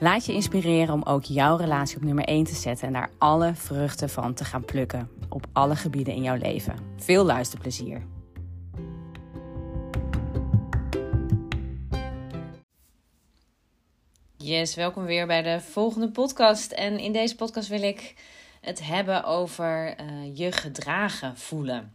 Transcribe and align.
Laat 0.00 0.26
je 0.26 0.32
inspireren 0.32 0.94
om 0.94 1.02
ook 1.02 1.24
jouw 1.24 1.56
relatie 1.56 1.96
op 1.96 2.02
nummer 2.02 2.24
1 2.24 2.44
te 2.44 2.54
zetten 2.54 2.86
en 2.86 2.92
daar 2.92 3.10
alle 3.18 3.54
vruchten 3.54 4.08
van 4.08 4.34
te 4.34 4.44
gaan 4.44 4.64
plukken 4.64 5.08
op 5.28 5.46
alle 5.52 5.76
gebieden 5.76 6.14
in 6.14 6.22
jouw 6.22 6.36
leven. 6.36 6.74
Veel 6.96 7.24
luisterplezier. 7.24 8.02
Yes, 14.36 14.74
welkom 14.74 15.04
weer 15.04 15.26
bij 15.26 15.42
de 15.42 15.60
volgende 15.60 16.10
podcast. 16.10 16.72
En 16.72 16.98
in 16.98 17.12
deze 17.12 17.36
podcast 17.36 17.68
wil 17.68 17.82
ik 17.82 18.14
het 18.60 18.86
hebben 18.86 19.24
over 19.24 20.00
uh, 20.00 20.36
je 20.36 20.52
gedragen 20.52 21.36
voelen. 21.36 21.92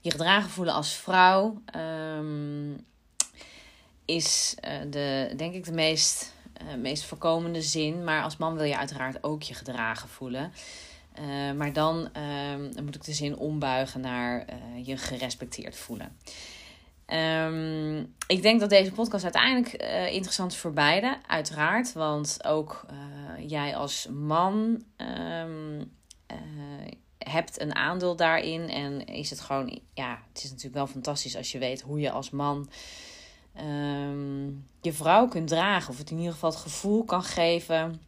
Je 0.00 0.10
gedragen 0.10 0.50
voelen 0.50 0.74
als 0.74 0.94
vrouw 0.94 1.62
um, 1.76 2.86
is 4.04 4.54
uh, 4.64 4.90
de, 4.90 5.32
denk 5.36 5.54
ik 5.54 5.64
de 5.64 5.72
meest 5.72 6.32
uh, 6.62 6.74
meest 6.74 7.04
voorkomende 7.04 7.62
zin. 7.62 8.04
Maar 8.04 8.22
als 8.22 8.36
man 8.36 8.54
wil 8.54 8.64
je 8.64 8.78
uiteraard 8.78 9.24
ook 9.24 9.42
je 9.42 9.54
gedragen 9.54 10.08
voelen. 10.08 10.52
Uh, 11.20 11.52
maar 11.52 11.72
dan, 11.72 12.08
uh, 12.16 12.72
dan, 12.74 12.84
moet 12.84 12.94
ik 12.94 13.04
de 13.04 13.12
zin 13.12 13.36
ombuigen 13.36 14.00
naar 14.00 14.44
je 14.82 14.96
gerespecteerd 14.96 15.76
voelen. 15.76 16.16
Um, 17.06 18.14
ik 18.26 18.42
denk 18.42 18.60
dat 18.60 18.70
deze 18.70 18.92
podcast 18.92 19.24
uiteindelijk 19.24 19.72
interessant 20.12 20.52
is 20.52 20.58
voor 20.58 20.72
beide, 20.72 21.16
uiteraard. 21.26 21.92
Want 21.92 22.38
ook 22.44 22.86
jij 23.46 23.76
als 23.76 24.08
man 24.10 24.84
um, 24.96 25.92
hebt 27.18 27.60
een 27.60 27.74
aandeel 27.74 28.16
daarin. 28.16 28.68
En 28.68 29.04
is 29.04 29.30
het 29.30 29.40
gewoon, 29.40 29.80
ja, 29.94 30.22
het 30.28 30.44
is 30.44 30.48
natuurlijk 30.48 30.74
wel 30.74 30.86
fantastisch 30.86 31.36
als 31.36 31.52
je 31.52 31.58
weet 31.58 31.80
hoe 31.80 32.00
je 32.00 32.10
als 32.10 32.30
man 32.30 32.68
um, 33.60 34.68
je 34.80 34.92
vrouw 34.92 35.28
kunt 35.28 35.48
dragen. 35.48 35.90
Of 35.90 35.98
het 35.98 36.10
in 36.10 36.16
ieder 36.16 36.32
geval 36.32 36.50
het 36.50 36.58
gevoel 36.58 37.04
kan 37.04 37.22
geven 37.22 38.02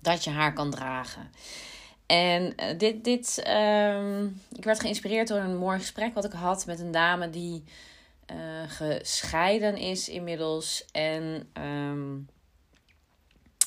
dat 0.00 0.24
je 0.24 0.30
haar 0.30 0.52
kan 0.52 0.70
dragen. 0.70 1.30
En 2.06 2.42
uh, 2.42 2.78
dit, 2.78 3.04
dit 3.04 3.44
um, 3.48 4.40
ik 4.52 4.64
werd 4.64 4.80
geïnspireerd 4.80 5.28
door 5.28 5.38
een 5.38 5.56
mooi 5.56 5.78
gesprek 5.78 6.14
wat 6.14 6.24
ik 6.24 6.32
had 6.32 6.66
met 6.66 6.80
een 6.80 6.90
dame 6.90 7.30
die 7.30 7.64
uh, 8.32 8.36
gescheiden 8.66 9.76
is 9.76 10.08
inmiddels. 10.08 10.84
En 10.92 11.50
um, 11.58 12.28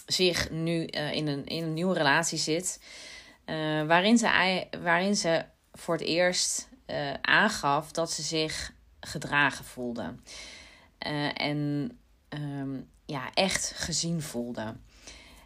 zich 0.05 0.51
nu 0.51 0.87
uh, 0.91 1.13
in, 1.13 1.27
een, 1.27 1.45
in 1.45 1.63
een 1.63 1.73
nieuwe 1.73 1.93
relatie 1.93 2.37
zit. 2.37 2.79
waarin, 3.87 4.17
ze, 4.17 4.65
waarin 4.81 5.15
ze 5.15 5.45
voor 5.73 5.93
het 5.93 6.03
eerst 6.03 6.69
aangaf 7.21 7.91
dat 7.91 8.11
ze 8.11 8.21
zich 8.21 8.73
gedragen 8.99 9.65
voelde. 9.65 10.15
Uh, 11.07 11.41
en 11.41 11.91
um, 12.29 12.89
ja, 13.05 13.33
echt 13.33 13.71
gezien 13.75 14.21
voelde. 14.21 14.75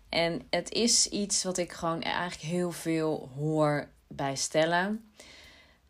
En 0.10 0.42
het 0.50 0.72
is 0.72 1.08
iets 1.08 1.44
wat 1.44 1.58
ik 1.58 1.72
gewoon 1.72 2.02
eigenlijk 2.02 2.42
heel 2.42 2.72
veel 2.72 3.32
hoor 3.36 3.88
bij 4.08 4.36
stellen. 4.36 5.12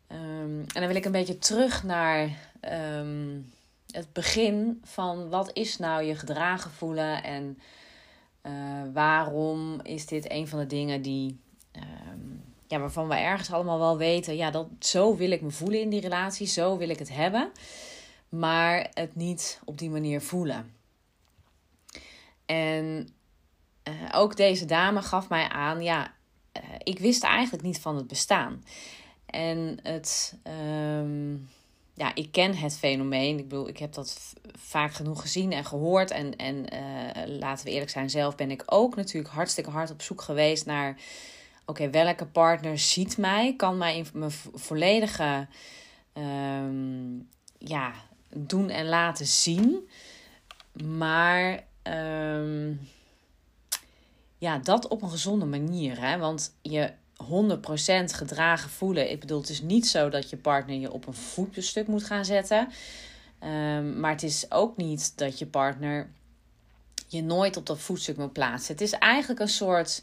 Um, 0.08 0.60
en 0.60 0.66
dan 0.72 0.86
wil 0.86 0.96
ik 0.96 1.04
een 1.04 1.12
beetje 1.12 1.38
terug 1.38 1.82
naar 1.82 2.28
um, 3.00 3.52
het 3.90 4.12
begin 4.12 4.80
van 4.84 5.28
wat 5.28 5.50
is 5.52 5.78
nou 5.78 6.02
je 6.02 6.14
gedragen 6.14 6.70
voelen 6.70 7.22
en 7.22 7.58
uh, 8.42 8.52
waarom 8.92 9.80
is 9.82 10.06
dit 10.06 10.30
een 10.30 10.48
van 10.48 10.58
de 10.58 10.66
dingen 10.66 11.02
die, 11.02 11.40
ja, 12.66 12.78
waarvan 12.78 13.08
we 13.08 13.14
ergens 13.14 13.52
allemaal 13.52 13.78
wel 13.78 13.96
weten, 13.96 14.36
ja, 14.36 14.50
dat, 14.50 14.66
zo 14.78 15.16
wil 15.16 15.30
ik 15.30 15.40
me 15.40 15.50
voelen 15.50 15.80
in 15.80 15.90
die 15.90 16.00
relatie, 16.00 16.46
zo 16.46 16.76
wil 16.76 16.88
ik 16.88 16.98
het 16.98 17.14
hebben 17.14 17.50
maar 18.32 18.90
het 18.94 19.14
niet 19.14 19.60
op 19.64 19.78
die 19.78 19.90
manier 19.90 20.20
voelen. 20.20 20.74
En 22.46 23.08
uh, 23.88 23.94
ook 24.12 24.36
deze 24.36 24.64
dame 24.64 25.02
gaf 25.02 25.28
mij 25.28 25.48
aan, 25.48 25.82
ja, 25.82 26.14
uh, 26.56 26.62
ik 26.78 26.98
wist 26.98 27.22
eigenlijk 27.22 27.62
niet 27.62 27.80
van 27.80 27.96
het 27.96 28.06
bestaan. 28.06 28.64
En 29.26 29.78
het, 29.82 30.38
um, 30.98 31.48
ja, 31.94 32.14
ik 32.14 32.32
ken 32.32 32.56
het 32.56 32.78
fenomeen. 32.78 33.38
Ik 33.38 33.48
bedoel, 33.48 33.68
ik 33.68 33.78
heb 33.78 33.92
dat 33.92 34.34
vaak 34.58 34.92
genoeg 34.92 35.20
gezien 35.20 35.52
en 35.52 35.64
gehoord. 35.64 36.10
En, 36.10 36.36
en 36.36 36.74
uh, 36.74 37.38
laten 37.38 37.64
we 37.64 37.72
eerlijk 37.72 37.90
zijn, 37.90 38.10
zelf 38.10 38.34
ben 38.34 38.50
ik 38.50 38.62
ook 38.66 38.96
natuurlijk 38.96 39.34
hartstikke 39.34 39.70
hard 39.70 39.90
op 39.90 40.02
zoek 40.02 40.22
geweest 40.22 40.66
naar... 40.66 40.96
Oké, 41.66 41.90
welke 41.90 42.26
partner 42.26 42.78
ziet 42.78 43.18
mij? 43.18 43.54
Kan 43.56 43.78
mij 43.78 43.96
in 43.96 44.06
mijn 44.12 44.30
volledige 44.54 45.46
um, 46.14 47.28
ja, 47.58 47.92
doen 48.36 48.70
en 48.70 48.88
laten 48.88 49.26
zien. 49.26 49.88
Maar 50.84 51.64
um, 51.82 52.88
ja, 54.38 54.58
dat 54.58 54.88
op 54.88 55.02
een 55.02 55.10
gezonde 55.10 55.44
manier. 55.44 56.00
Hè? 56.00 56.18
Want 56.18 56.54
je 56.62 56.92
100% 57.22 57.24
gedragen 58.04 58.70
voelen. 58.70 59.10
Ik 59.10 59.20
bedoel, 59.20 59.40
het 59.40 59.48
is 59.48 59.62
niet 59.62 59.86
zo 59.86 60.08
dat 60.08 60.30
je 60.30 60.36
partner 60.36 60.76
je 60.76 60.92
op 60.92 61.06
een 61.06 61.14
voetstuk 61.14 61.86
moet 61.86 62.04
gaan 62.04 62.24
zetten. 62.24 62.68
Um, 63.44 64.00
maar 64.00 64.10
het 64.10 64.22
is 64.22 64.50
ook 64.50 64.76
niet 64.76 65.18
dat 65.18 65.38
je 65.38 65.46
partner 65.46 66.10
je 67.08 67.22
nooit 67.22 67.56
op 67.56 67.66
dat 67.66 67.78
voetstuk 67.78 68.16
moet 68.16 68.32
plaatsen. 68.32 68.72
Het 68.72 68.82
is 68.82 68.92
eigenlijk 68.92 69.40
een 69.40 69.48
soort 69.48 70.02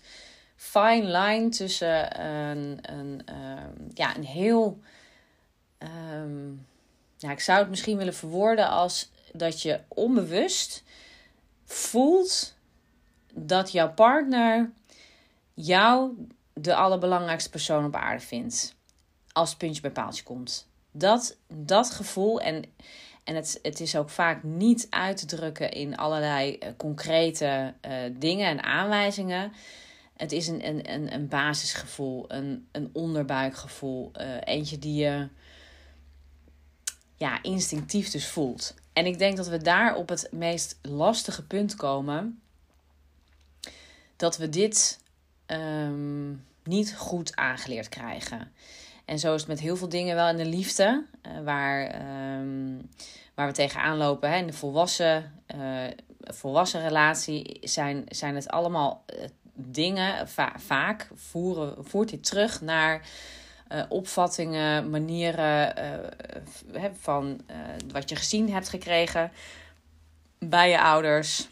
fine 0.55 1.03
line 1.03 1.49
tussen 1.49 2.21
een, 2.21 2.79
een, 2.81 3.21
um, 3.29 3.89
ja, 3.93 4.15
een 4.15 4.23
heel. 4.23 4.79
Ja, 7.19 7.31
ik 7.31 7.39
zou 7.39 7.59
het 7.59 7.69
misschien 7.69 7.97
willen 7.97 8.13
verwoorden 8.13 8.69
als 8.69 9.11
dat 9.33 9.61
je 9.61 9.79
onbewust 9.87 10.83
voelt 11.65 12.55
dat 13.33 13.71
jouw 13.71 13.93
partner 13.93 14.71
jou 15.53 16.11
de 16.53 16.75
allerbelangrijkste 16.75 17.49
persoon 17.49 17.85
op 17.85 17.95
aarde 17.95 18.25
vindt. 18.25 18.75
Als 19.31 19.49
het 19.49 19.57
puntje 19.57 19.81
bij 19.81 19.91
paaltje 19.91 20.23
komt. 20.23 20.67
Dat, 20.91 21.37
dat 21.47 21.89
gevoel, 21.89 22.41
en, 22.41 22.63
en 23.23 23.35
het, 23.35 23.59
het 23.61 23.79
is 23.79 23.95
ook 23.95 24.09
vaak 24.09 24.43
niet 24.43 24.87
uit 24.89 25.17
te 25.17 25.25
drukken 25.25 25.71
in 25.71 25.97
allerlei 25.97 26.57
uh, 26.59 26.69
concrete 26.77 27.73
uh, 27.85 27.93
dingen 28.13 28.47
en 28.47 28.63
aanwijzingen. 28.63 29.51
Het 30.15 30.31
is 30.31 30.47
een, 30.47 30.67
een, 30.67 31.13
een, 31.13 31.27
basisgevoel, 31.27 32.25
een, 32.27 32.67
een 32.71 32.89
onderbuikgevoel. 32.93 34.11
Uh, 34.21 34.27
eentje 34.43 34.79
die 34.79 34.95
je 34.95 35.27
ja, 37.19 37.43
instinctief 37.43 38.09
dus 38.09 38.27
voelt. 38.27 38.73
En 38.93 39.05
ik 39.05 39.17
denk 39.17 39.37
dat 39.37 39.47
we 39.47 39.57
daar 39.57 39.95
op 39.95 40.09
het 40.09 40.27
meest 40.31 40.79
lastige 40.81 41.45
punt 41.45 41.75
komen. 41.75 42.41
Dat 44.15 44.37
we 44.37 44.49
dit 44.49 44.99
um, 45.47 46.45
niet 46.63 46.95
goed 46.95 47.35
aangeleerd 47.35 47.89
krijgen. 47.89 48.51
En 49.05 49.19
zo 49.19 49.33
is 49.33 49.39
het 49.39 49.49
met 49.49 49.59
heel 49.59 49.77
veel 49.77 49.89
dingen 49.89 50.15
wel 50.15 50.29
in 50.29 50.37
de 50.37 50.45
liefde. 50.45 51.05
Uh, 51.27 51.43
waar, 51.43 52.01
um, 52.39 52.89
waar 53.33 53.47
we 53.47 53.53
tegenaan 53.53 53.97
lopen 53.97 54.29
hè, 54.29 54.37
in 54.37 54.47
de 54.47 54.53
volwassen 54.53 55.41
uh, 55.55 55.83
volwassen 56.19 56.81
relatie 56.81 57.57
zijn, 57.61 58.03
zijn 58.07 58.35
het 58.35 58.47
allemaal 58.47 59.05
dingen, 59.53 60.27
vaak 60.55 61.09
voeren, 61.15 61.85
voert 61.85 62.09
dit 62.09 62.23
terug 62.23 62.61
naar 62.61 63.01
opvattingen, 63.89 64.89
manieren 64.89 65.73
van 66.99 67.41
wat 67.91 68.09
je 68.09 68.15
gezien 68.15 68.51
hebt 68.51 68.69
gekregen 68.69 69.31
bij 70.39 70.69
je 70.69 70.81
ouders 70.81 71.47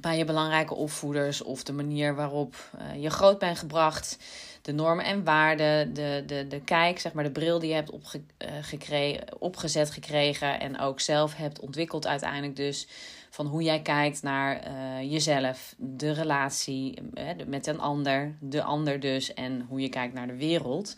bij 0.00 0.18
je 0.18 0.24
belangrijke 0.24 0.74
opvoeders 0.74 1.42
of 1.42 1.62
de 1.62 1.72
manier 1.72 2.14
waarop 2.14 2.54
je 2.96 3.10
groot 3.10 3.38
bent 3.38 3.58
gebracht, 3.58 4.18
de 4.62 4.72
normen 4.72 5.04
en 5.04 5.24
waarden, 5.24 5.94
de, 5.94 6.22
de, 6.26 6.46
de 6.48 6.60
kijk, 6.60 6.98
zeg 6.98 7.12
maar 7.12 7.24
de 7.24 7.30
bril 7.30 7.58
die 7.58 7.68
je 7.68 7.74
hebt 7.74 7.90
opge, 7.90 8.22
gekregen, 8.60 9.40
opgezet 9.40 9.90
gekregen 9.90 10.60
en 10.60 10.78
ook 10.78 11.00
zelf 11.00 11.34
hebt 11.34 11.60
ontwikkeld 11.60 12.06
uiteindelijk 12.06 12.56
dus 12.56 12.86
van 13.30 13.46
hoe 13.46 13.62
jij 13.62 13.82
kijkt 13.82 14.22
naar 14.22 14.68
uh, 14.68 15.10
jezelf, 15.12 15.74
de 15.78 16.12
relatie 16.12 16.98
met 17.46 17.66
een 17.66 17.80
ander, 17.80 18.36
de 18.40 18.62
ander 18.62 19.00
dus 19.00 19.34
en 19.34 19.66
hoe 19.68 19.80
je 19.80 19.88
kijkt 19.88 20.14
naar 20.14 20.26
de 20.26 20.36
wereld. 20.36 20.96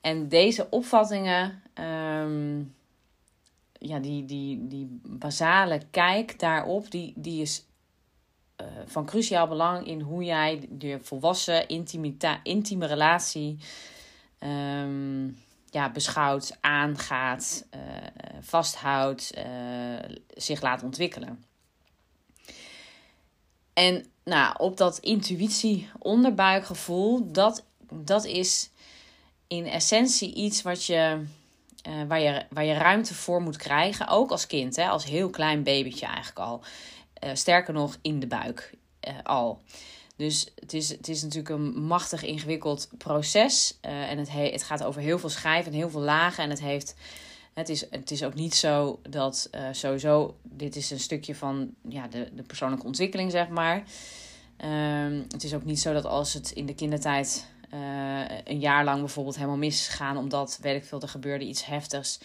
En 0.00 0.28
deze 0.28 0.66
opvattingen, 0.70 1.62
um, 2.22 2.74
ja, 3.72 3.98
die, 3.98 4.24
die, 4.24 4.66
die 4.66 5.00
basale 5.02 5.80
kijk 5.90 6.38
daarop, 6.38 6.90
die, 6.90 7.12
die 7.16 7.42
is 7.42 7.66
uh, 8.60 8.66
van 8.86 9.06
cruciaal 9.06 9.48
belang 9.48 9.86
in 9.86 10.00
hoe 10.00 10.24
jij 10.24 10.68
de 10.70 10.98
volwassen 11.02 11.68
intieme 12.42 12.86
relatie 12.86 13.58
um, 14.40 15.36
ja, 15.70 15.90
beschouwt, 15.90 16.56
aangaat, 16.60 17.66
uh, 17.74 17.80
vasthoudt, 18.40 19.32
uh, 19.38 19.44
zich 20.28 20.60
laat 20.60 20.82
ontwikkelen. 20.82 21.44
En 23.72 24.06
nou, 24.24 24.54
op 24.58 24.76
dat 24.76 24.98
intuïtie-onderbuikgevoel, 24.98 27.32
dat, 27.32 27.64
dat 27.92 28.24
is 28.24 28.70
in 29.46 29.66
essentie 29.66 30.34
iets 30.34 30.62
wat 30.62 30.84
je, 30.84 31.24
waar, 32.06 32.20
je, 32.20 32.44
waar 32.50 32.64
je 32.64 32.74
ruimte 32.74 33.14
voor 33.14 33.42
moet 33.42 33.56
krijgen, 33.56 34.08
ook 34.08 34.30
als 34.30 34.46
kind, 34.46 34.76
hè, 34.76 34.88
als 34.88 35.04
heel 35.04 35.30
klein 35.30 35.62
babytje 35.62 36.06
eigenlijk 36.06 36.38
al. 36.38 36.62
Sterker 37.32 37.74
nog, 37.74 37.96
in 38.02 38.20
de 38.20 38.26
buik 38.26 38.74
al. 39.22 39.62
Dus 40.18 40.46
het 40.54 40.72
is, 40.72 40.88
het 40.88 41.08
is 41.08 41.22
natuurlijk 41.22 41.54
een 41.54 41.82
machtig 41.82 42.22
ingewikkeld 42.22 42.88
proces. 42.96 43.78
Uh, 43.82 44.10
en 44.10 44.18
het, 44.18 44.30
he, 44.30 44.50
het 44.50 44.62
gaat 44.62 44.84
over 44.84 45.00
heel 45.00 45.18
veel 45.18 45.28
schijven 45.28 45.72
en 45.72 45.78
heel 45.78 45.90
veel 45.90 46.00
lagen. 46.00 46.44
En 46.44 46.50
het 46.50 46.60
heeft. 46.60 46.94
Het 47.54 47.68
is, 47.68 47.90
het 47.90 48.10
is 48.10 48.24
ook 48.24 48.34
niet 48.34 48.54
zo 48.54 49.00
dat 49.10 49.50
sowieso. 49.72 50.36
Dit 50.42 50.76
is 50.76 50.90
een 50.90 51.00
stukje 51.00 51.34
van 51.34 51.74
ja, 51.88 52.08
de, 52.08 52.28
de 52.34 52.42
persoonlijke 52.42 52.86
ontwikkeling, 52.86 53.30
zeg 53.30 53.48
maar. 53.48 53.76
Um, 54.64 55.26
het 55.28 55.44
is 55.44 55.54
ook 55.54 55.64
niet 55.64 55.80
zo 55.80 55.92
dat 55.92 56.04
als 56.04 56.34
het 56.34 56.50
in 56.50 56.66
de 56.66 56.74
kindertijd 56.74 57.46
een 58.44 58.60
jaar 58.60 58.84
lang 58.84 59.00
bijvoorbeeld 59.00 59.36
helemaal 59.36 59.56
misgaan, 59.56 60.16
omdat 60.16 60.58
weet 60.62 60.76
ik 60.76 60.84
veel, 60.84 61.00
er 61.00 61.08
gebeurde 61.08 61.44
iets 61.44 61.64
heftigs, 61.64 62.20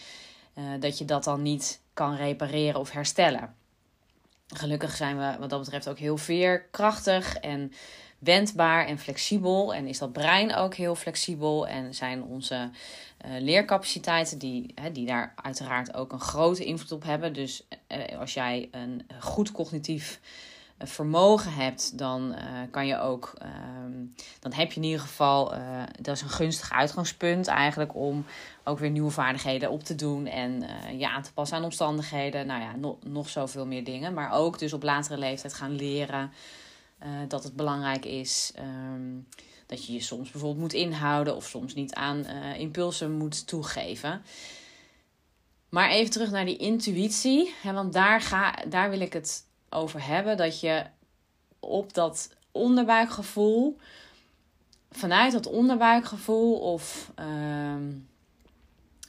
dat 0.80 0.98
je 0.98 1.04
dat 1.04 1.24
dan 1.24 1.42
niet 1.42 1.80
kan 1.92 2.16
repareren 2.16 2.80
of 2.80 2.90
herstellen. 2.90 3.54
Gelukkig 4.56 4.96
zijn 4.96 5.18
we 5.18 5.36
wat 5.38 5.50
dat 5.50 5.60
betreft 5.60 5.88
ook 5.88 5.98
heel 5.98 6.16
veerkrachtig 6.16 7.36
en 7.36 7.72
wendbaar 8.18 8.86
en 8.86 8.98
flexibel. 8.98 9.74
En 9.74 9.86
is 9.86 9.98
dat 9.98 10.12
brein 10.12 10.54
ook 10.54 10.74
heel 10.74 10.94
flexibel 10.94 11.66
en 11.66 11.94
zijn 11.94 12.22
onze 12.22 12.70
uh, 13.26 13.40
leercapaciteiten, 13.40 14.38
die, 14.38 14.72
hè, 14.74 14.92
die 14.92 15.06
daar 15.06 15.34
uiteraard 15.42 15.94
ook 15.94 16.12
een 16.12 16.20
grote 16.20 16.64
invloed 16.64 16.92
op 16.92 17.02
hebben. 17.02 17.32
Dus 17.32 17.66
uh, 17.88 18.18
als 18.18 18.34
jij 18.34 18.68
een 18.70 19.06
goed 19.20 19.52
cognitief 19.52 20.20
vermogen 20.78 21.52
hebt, 21.52 21.98
dan 21.98 22.34
kan 22.70 22.86
je 22.86 22.98
ook, 22.98 23.34
um, 23.84 24.14
dan 24.40 24.52
heb 24.52 24.72
je 24.72 24.80
in 24.80 24.86
ieder 24.86 25.00
geval, 25.00 25.54
dat 26.00 26.16
is 26.16 26.22
een 26.22 26.28
gunstig 26.28 26.72
uitgangspunt 26.72 27.46
eigenlijk 27.46 27.94
om 27.94 28.24
ook 28.64 28.78
weer 28.78 28.90
nieuwe 28.90 29.10
vaardigheden 29.10 29.70
op 29.70 29.82
te 29.82 29.94
doen 29.94 30.26
en 30.26 30.62
uh, 30.62 30.98
je 30.98 31.08
aan 31.08 31.22
te 31.22 31.32
passen 31.32 31.56
aan 31.56 31.64
omstandigheden. 31.64 32.46
Nou 32.46 32.60
ja, 32.60 32.76
no 32.76 32.98
nog 33.06 33.28
zoveel 33.28 33.66
meer 33.66 33.84
dingen. 33.84 34.14
Maar 34.14 34.32
ook 34.32 34.58
dus 34.58 34.72
op 34.72 34.82
latere 34.82 35.18
leeftijd 35.18 35.54
gaan 35.54 35.74
leren 35.74 36.32
dat 37.28 37.44
het 37.44 37.56
belangrijk 37.56 38.04
is. 38.04 38.52
Um, 38.58 39.26
dat 39.66 39.86
je 39.86 39.92
je 39.92 40.00
soms 40.00 40.30
bijvoorbeeld 40.30 40.60
moet 40.60 40.72
inhouden 40.72 41.36
of 41.36 41.46
soms 41.46 41.74
niet 41.74 41.94
aan 41.94 42.26
impulsen 42.56 43.12
moet 43.12 43.46
toegeven. 43.46 44.22
Maar 45.68 45.90
even 45.90 46.10
terug 46.10 46.30
naar 46.30 46.44
die 46.44 46.56
intuïtie. 46.56 47.54
Hè, 47.62 47.72
want 47.72 47.92
daar, 47.92 48.20
ga, 48.20 48.54
daar 48.68 48.90
wil 48.90 49.00
ik 49.00 49.12
het 49.12 49.46
over 49.68 50.06
hebben. 50.06 50.36
Dat 50.36 50.60
je 50.60 50.84
op 51.60 51.94
dat 51.94 52.30
onderbuikgevoel, 52.52 53.78
vanuit 54.90 55.32
dat 55.32 55.46
onderbuikgevoel 55.46 56.58
of 56.58 57.12
uh, 57.20 57.74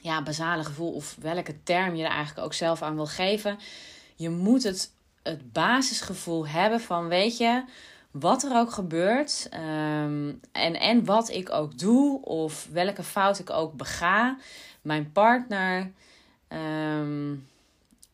ja, 0.05 0.23
basale 0.23 0.63
gevoel, 0.63 0.91
of 0.91 1.15
welke 1.19 1.63
term 1.63 1.95
je 1.95 2.03
er 2.03 2.09
eigenlijk 2.09 2.45
ook 2.45 2.53
zelf 2.53 2.81
aan 2.81 2.95
wil 2.95 3.05
geven, 3.05 3.59
je 4.15 4.29
moet 4.29 4.63
het, 4.63 4.91
het 5.23 5.51
basisgevoel 5.51 6.47
hebben 6.47 6.81
van 6.81 7.07
weet 7.07 7.37
je. 7.37 7.63
Wat 8.11 8.43
er 8.43 8.57
ook 8.57 8.71
gebeurt 8.71 9.49
um, 9.53 10.39
en, 10.51 10.79
en 10.79 11.05
wat 11.05 11.29
ik 11.29 11.51
ook 11.51 11.77
doe, 11.77 12.21
of 12.21 12.67
welke 12.71 13.03
fout 13.03 13.39
ik 13.39 13.49
ook 13.49 13.73
bega, 13.73 14.37
mijn 14.81 15.11
partner, 15.11 15.91
um, 16.49 17.47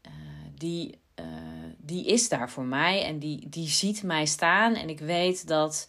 uh, 0.06 0.12
die 0.58 1.00
uh, 1.20 1.26
die 1.78 2.06
is 2.06 2.30
daar 2.30 2.50
voor 2.50 2.64
mij 2.64 3.06
en 3.06 3.20
die, 3.20 3.50
die 3.50 3.70
ziet 3.70 4.04
mij 4.04 4.26
staan. 4.26 4.76
En 4.76 4.90
ik 4.90 5.00
weet 5.00 5.48
dat, 5.48 5.88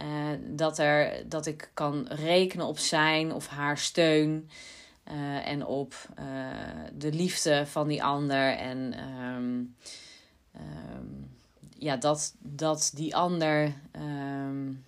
uh, 0.00 0.06
dat, 0.40 0.78
er, 0.78 1.28
dat 1.28 1.46
ik 1.46 1.70
kan 1.74 2.06
rekenen 2.08 2.66
op 2.66 2.78
zijn 2.78 3.32
of 3.32 3.46
haar 3.46 3.78
steun. 3.78 4.50
Uh, 5.10 5.48
en 5.48 5.66
op 5.66 5.94
uh, 6.18 6.24
de 6.92 7.12
liefde 7.12 7.66
van 7.66 7.88
die 7.88 8.02
ander. 8.04 8.56
En 8.56 8.94
um, 9.00 9.76
um, 10.56 11.30
ja, 11.78 11.96
dat, 11.96 12.34
dat 12.38 12.90
die 12.94 13.16
ander 13.16 13.72
um, 14.00 14.84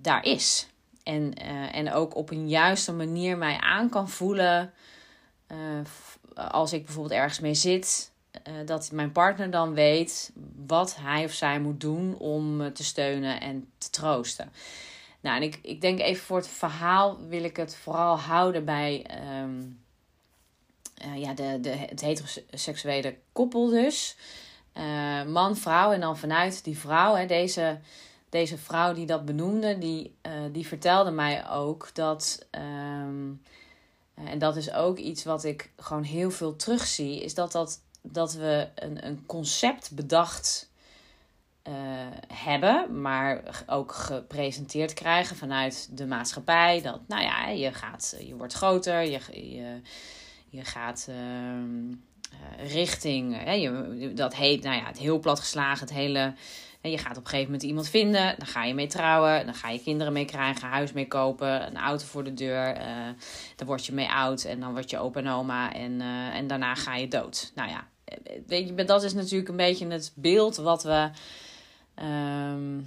daar 0.00 0.24
is. 0.24 0.68
En, 1.02 1.34
en 1.72 1.92
ook 1.92 2.16
op 2.16 2.30
een 2.30 2.48
juiste 2.48 2.92
manier 2.92 3.38
mij 3.38 3.56
aan 3.60 3.88
kan 3.88 4.08
voelen. 4.08 4.72
als 6.34 6.72
ik 6.72 6.84
bijvoorbeeld 6.84 7.20
ergens 7.20 7.40
mee 7.40 7.54
zit 7.54 8.12
dat 8.64 8.90
mijn 8.92 9.12
partner 9.12 9.50
dan 9.50 9.74
weet 9.74 10.32
wat 10.66 10.96
hij 10.96 11.24
of 11.24 11.32
zij 11.32 11.60
moet 11.60 11.80
doen 11.80 12.18
om 12.18 12.56
me 12.56 12.72
te 12.72 12.84
steunen 12.84 13.40
en 13.40 13.68
te 13.78 13.90
troosten. 13.90 14.52
Nou, 15.24 15.36
en 15.36 15.42
ik, 15.42 15.58
ik 15.62 15.80
denk 15.80 16.00
even 16.00 16.24
voor 16.24 16.36
het 16.36 16.48
verhaal 16.48 17.18
wil 17.28 17.44
ik 17.44 17.56
het 17.56 17.76
vooral 17.76 18.18
houden 18.18 18.64
bij 18.64 19.06
um, 19.42 19.80
uh, 21.04 21.16
ja, 21.16 21.34
de, 21.34 21.58
de, 21.60 21.70
het 21.70 22.00
heteroseksuele 22.00 23.16
koppel 23.32 23.68
dus. 23.68 24.16
Uh, 24.74 25.24
man, 25.24 25.56
vrouw 25.56 25.92
en 25.92 26.00
dan 26.00 26.18
vanuit 26.18 26.64
die 26.64 26.78
vrouw, 26.78 27.14
hè, 27.14 27.26
deze, 27.26 27.78
deze 28.28 28.58
vrouw 28.58 28.94
die 28.94 29.06
dat 29.06 29.24
benoemde, 29.24 29.78
die, 29.78 30.14
die 30.52 30.66
vertelde 30.66 31.10
mij 31.10 31.48
ook 31.48 31.90
dat... 31.92 32.46
Um, 32.50 33.42
en 34.14 34.38
dat 34.38 34.56
is 34.56 34.72
ook 34.72 34.98
iets 34.98 35.24
wat 35.24 35.44
ik 35.44 35.70
gewoon 35.76 36.02
heel 36.02 36.30
veel 36.30 36.56
terugzie, 36.56 37.22
is 37.22 37.34
dat 37.34 37.52
dat 37.52 37.80
dat 38.06 38.32
we 38.32 38.68
een, 38.74 39.06
een 39.06 39.26
concept 39.26 39.90
bedacht 39.90 40.70
uh, 41.68 41.74
hebben, 42.32 43.00
maar 43.00 43.42
ook 43.66 43.92
gepresenteerd 43.92 44.92
krijgen 44.92 45.36
vanuit 45.36 45.88
de 45.96 46.06
maatschappij. 46.06 46.80
Dat, 46.82 47.00
nou 47.08 47.22
ja, 47.22 47.48
je, 47.48 47.72
gaat, 47.72 48.16
je 48.20 48.36
wordt 48.36 48.52
groter, 48.52 49.02
je, 49.02 49.20
je, 49.30 49.80
je 50.48 50.64
gaat 50.64 51.06
uh, 51.10 51.16
richting, 52.68 53.46
uh, 53.46 53.62
je, 53.62 54.12
dat 54.14 54.34
heet, 54.34 54.62
nou 54.62 54.76
ja, 54.76 54.86
het 54.86 54.98
heel 54.98 55.18
plat 55.18 55.40
geslagen, 55.40 55.86
het 55.86 55.94
hele. 55.94 56.34
Je 56.80 56.98
gaat 56.98 57.16
op 57.16 57.24
een 57.24 57.28
gegeven 57.28 57.44
moment 57.44 57.62
iemand 57.62 57.88
vinden, 57.88 58.34
dan 58.38 58.46
ga 58.46 58.64
je 58.64 58.74
mee 58.74 58.86
trouwen, 58.86 59.44
dan 59.44 59.54
ga 59.54 59.70
je 59.70 59.82
kinderen 59.82 60.12
mee 60.12 60.24
krijgen, 60.24 60.68
huis 60.68 60.92
mee 60.92 61.08
kopen, 61.08 61.66
een 61.66 61.76
auto 61.76 62.04
voor 62.04 62.24
de 62.24 62.34
deur. 62.34 62.76
Uh, 62.76 62.86
dan 63.56 63.66
word 63.66 63.86
je 63.86 63.92
mee 63.92 64.08
oud 64.08 64.44
en 64.44 64.60
dan 64.60 64.72
word 64.72 64.90
je 64.90 64.98
opa 64.98 65.20
en 65.20 65.28
oma 65.28 65.72
en, 65.72 66.00
en 66.32 66.46
daarna 66.46 66.74
ga 66.74 66.96
je 66.96 67.08
dood. 67.08 67.52
Nou 67.54 67.68
ja, 67.68 67.88
weet 68.46 68.68
je, 68.68 68.84
dat 68.84 69.02
is 69.02 69.14
natuurlijk 69.14 69.48
een 69.48 69.56
beetje 69.56 69.86
het 69.86 70.12
beeld 70.14 70.56
wat 70.56 70.82
we 70.82 71.10
um, 72.02 72.86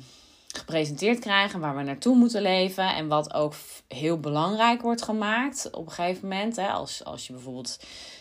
gepresenteerd 0.58 1.20
krijgen, 1.20 1.60
waar 1.60 1.76
we 1.76 1.84
naartoe 1.84 2.16
moeten 2.16 2.42
leven 2.42 2.96
en 2.96 3.08
wat 3.08 3.34
ook 3.34 3.54
heel 3.88 4.20
belangrijk 4.20 4.82
wordt 4.82 5.02
gemaakt 5.02 5.70
op 5.72 5.86
een 5.86 5.92
gegeven 5.92 6.28
moment. 6.28 6.56
Hè, 6.56 6.68
als, 6.68 7.04
als 7.04 7.28
je 7.28 7.34
bijvoorbeeld 7.34 7.80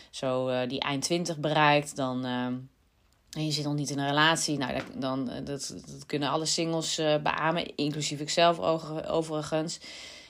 zo 0.09 0.49
uh, 0.49 0.67
die 0.67 0.79
eind 0.79 1.03
20 1.03 1.37
bereikt, 1.37 1.95
dan. 1.95 2.25
Uh, 2.25 2.45
en 3.31 3.45
je 3.45 3.51
zit 3.51 3.63
nog 3.63 3.73
niet 3.73 3.89
in 3.89 3.99
een 3.99 4.07
relatie. 4.07 4.57
Nou, 4.57 4.81
dan, 4.95 5.29
eh, 5.29 5.45
dat, 5.45 5.75
dat 5.85 6.05
kunnen 6.05 6.29
alle 6.29 6.45
singles 6.45 6.99
uh, 6.99 7.15
beamen, 7.17 7.75
inclusief 7.75 8.19
ikzelf 8.19 8.59
overigens. 9.07 9.79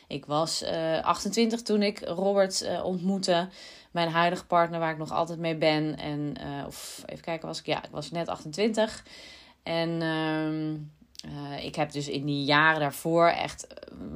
Ik 0.07 0.25
was 0.25 0.63
uh, 0.63 1.03
28 1.03 1.61
toen 1.61 1.81
ik 1.81 1.99
Robert 1.99 2.81
ontmoette 2.83 3.49
mijn 3.91 4.09
huidige 4.09 4.45
partner, 4.45 4.79
waar 4.79 4.91
ik 4.91 4.97
nog 4.97 5.11
altijd 5.11 5.39
mee 5.39 5.55
ben. 5.55 5.97
En, 5.97 6.35
of 6.65 7.03
even 7.05 7.23
kijken, 7.23 7.47
was 7.47 7.59
ik, 7.59 7.65
ja, 7.65 7.83
ik 7.83 7.91
was 7.91 8.11
net 8.11 8.27
28. 8.27 9.03
En 9.67 10.01
ehm, 10.01 10.73
uh, 11.33 11.65
ik 11.65 11.75
heb 11.75 11.91
dus 11.91 12.07
in 12.07 12.25
die 12.25 12.43
jaren 12.43 12.79
daarvoor 12.79 13.27
echt 13.27 13.67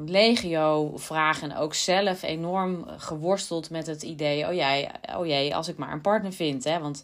legio 0.06 0.92
vragen 0.98 1.52
en 1.52 1.58
ook 1.58 1.74
zelf 1.74 2.24
enorm 2.24 2.86
geworsteld 2.98 3.70
met 3.70 3.88
het 3.88 4.04
idee: 4.04 4.48
oh 4.48 4.54
jij, 4.54 4.92
oh 5.18 5.26
jee, 5.26 5.56
als 5.56 5.68
ik 5.68 5.78
maar 5.78 5.92
een 5.92 6.02
partner 6.02 6.34
vind. 6.34 6.64
Hè? 6.64 6.80
Want 6.80 7.04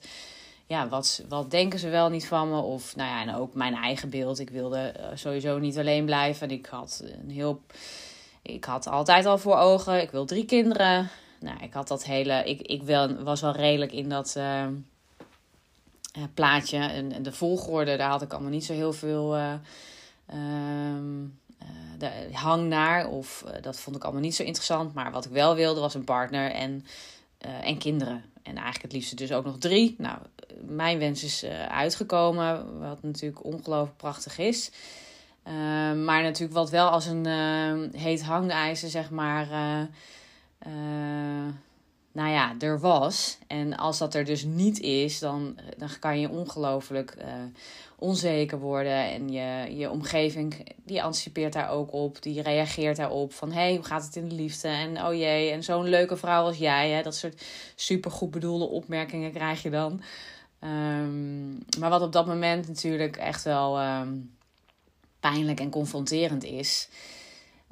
ja, 0.66 0.88
wat, 0.88 1.24
wat 1.30 1.52
denken 1.52 1.80
ze 1.80 1.90
wel 1.90 2.10
niet 2.10 2.28
van 2.28 2.50
me? 2.50 2.60
Of 2.60 2.96
nou 2.96 3.10
ja, 3.10 3.22
en 3.22 3.36
ook 3.36 3.54
mijn 3.54 3.76
eigen 3.76 4.10
beeld. 4.10 4.40
Ik 4.40 4.50
wilde 4.50 4.78
eh, 4.78 5.06
sowieso 5.14 5.60
niet 5.60 5.78
alleen 5.78 6.06
blijven. 6.06 6.52
Ik 6.52 6.66
had 6.66 7.04
een 7.24 7.30
heel. 7.30 7.62
Ik 8.42 8.66
had 8.66 8.88
altijd 8.88 9.26
al 9.26 9.38
voor 9.38 9.56
ogen. 9.56 10.02
Ik 10.02 10.12
wil 10.12 10.26
drie 10.26 10.46
kinderen. 10.46 11.10
Nou, 11.40 11.58
ik 11.64 11.74
had 11.74 11.88
dat 11.88 12.06
hele. 12.06 12.44
Ik, 12.44 12.62
ik 12.62 12.84
wel, 12.84 13.24
was 13.24 13.42
wel 13.42 13.56
redelijk 13.56 13.92
in 13.92 14.10
dat. 14.10 14.40
Plaatje 16.34 16.78
en, 16.78 17.24
de 17.24 17.32
volgorde, 17.32 17.98
daar 17.98 18.10
had 18.10 18.22
ik 18.22 18.32
allemaal 18.34 18.52
niet 18.52 18.66
zo 18.66 18.74
heel 18.74 18.94
veel 18.94 19.60
Um, 20.34 21.40
de 21.98 22.30
hang 22.32 22.68
naar. 22.68 23.08
Of 23.08 23.44
eh, 23.44 23.62
dat 23.62 23.80
vond 23.80 23.96
ik 23.96 24.04
allemaal 24.04 24.22
niet 24.22 24.36
zo 24.36 24.44
interessant. 24.44 24.94
Maar 24.94 25.12
wat 25.12 25.26
ik 25.26 25.32
wel 25.32 25.56
wilde 25.56 25.80
was 25.80 25.94
een 25.94 26.04
partner 26.04 26.52
en, 26.52 26.86
en 27.38 27.78
kinderen. 27.78 28.24
En 28.44 28.56
eigenlijk 28.56 28.84
het 28.84 28.92
liefste 28.92 29.16
dus 29.16 29.32
ook 29.32 29.46
nog 29.46 29.58
drie. 29.58 29.96
Nou, 29.98 30.18
mijn 30.62 31.00
wens 31.00 31.24
is 31.24 31.46
uitgekomen. 31.70 32.80
Wat 32.80 33.02
natuurlijk 33.02 33.44
ongelooflijk 33.44 33.98
prachtig 33.98 34.38
is. 34.38 34.72
Uh, 35.48 35.54
maar 35.94 36.22
natuurlijk 36.24 36.58
wat 36.58 36.70
wel 36.70 36.90
als 36.90 37.06
een 37.06 37.26
heet 37.96 38.24
hangijzer, 38.24 38.90
zeg 38.90 39.10
maar 39.10 39.48
nou 42.18 42.30
ja, 42.30 42.56
er 42.60 42.80
was. 42.80 43.38
En 43.48 43.78
als 43.78 43.98
dat 43.98 44.14
er 44.14 44.26
dus 44.26 44.44
niet 44.44 44.80
is, 44.80 45.20
dan, 45.20 45.58
dan 45.78 45.90
kan 46.00 46.20
je 46.20 46.30
ongelooflijk 46.30 47.16
uh, 47.18 47.26
onzeker 47.96 48.60
worden. 48.60 49.12
En 49.12 49.30
je, 49.30 49.76
je 49.78 49.90
omgeving, 49.90 50.68
die 50.84 51.04
anticipeert 51.04 51.54
daar 51.54 51.70
ook 51.70 51.94
op. 51.94 52.22
Die 52.22 52.42
reageert 52.42 52.98
daarop 52.98 53.34
van, 53.34 53.52
hé, 53.52 53.60
hey, 53.60 53.76
hoe 53.76 53.86
gaat 53.86 54.06
het 54.06 54.16
in 54.16 54.30
de 54.30 54.36
liefde? 54.36 54.68
En 54.68 55.04
oh 55.06 55.14
jee, 55.14 55.52
en 55.52 55.64
zo'n 55.64 55.90
leuke 55.90 56.18
vrouw 56.18 56.46
als 56.46 56.58
jij. 56.58 56.90
Hè? 56.90 57.02
Dat 57.02 57.16
soort 57.16 57.44
supergoed 57.76 58.32
bedoelde 58.32 58.66
opmerkingen 58.66 59.32
krijg 59.32 59.62
je 59.62 59.70
dan. 59.70 60.02
Um, 60.64 61.66
maar 61.80 61.90
wat 61.90 62.02
op 62.02 62.12
dat 62.12 62.26
moment 62.26 62.68
natuurlijk 62.68 63.18
echt 63.18 63.44
wel 63.44 63.82
um, 63.82 64.36
pijnlijk 65.20 65.60
en 65.60 65.70
confronterend 65.70 66.44
is... 66.44 66.90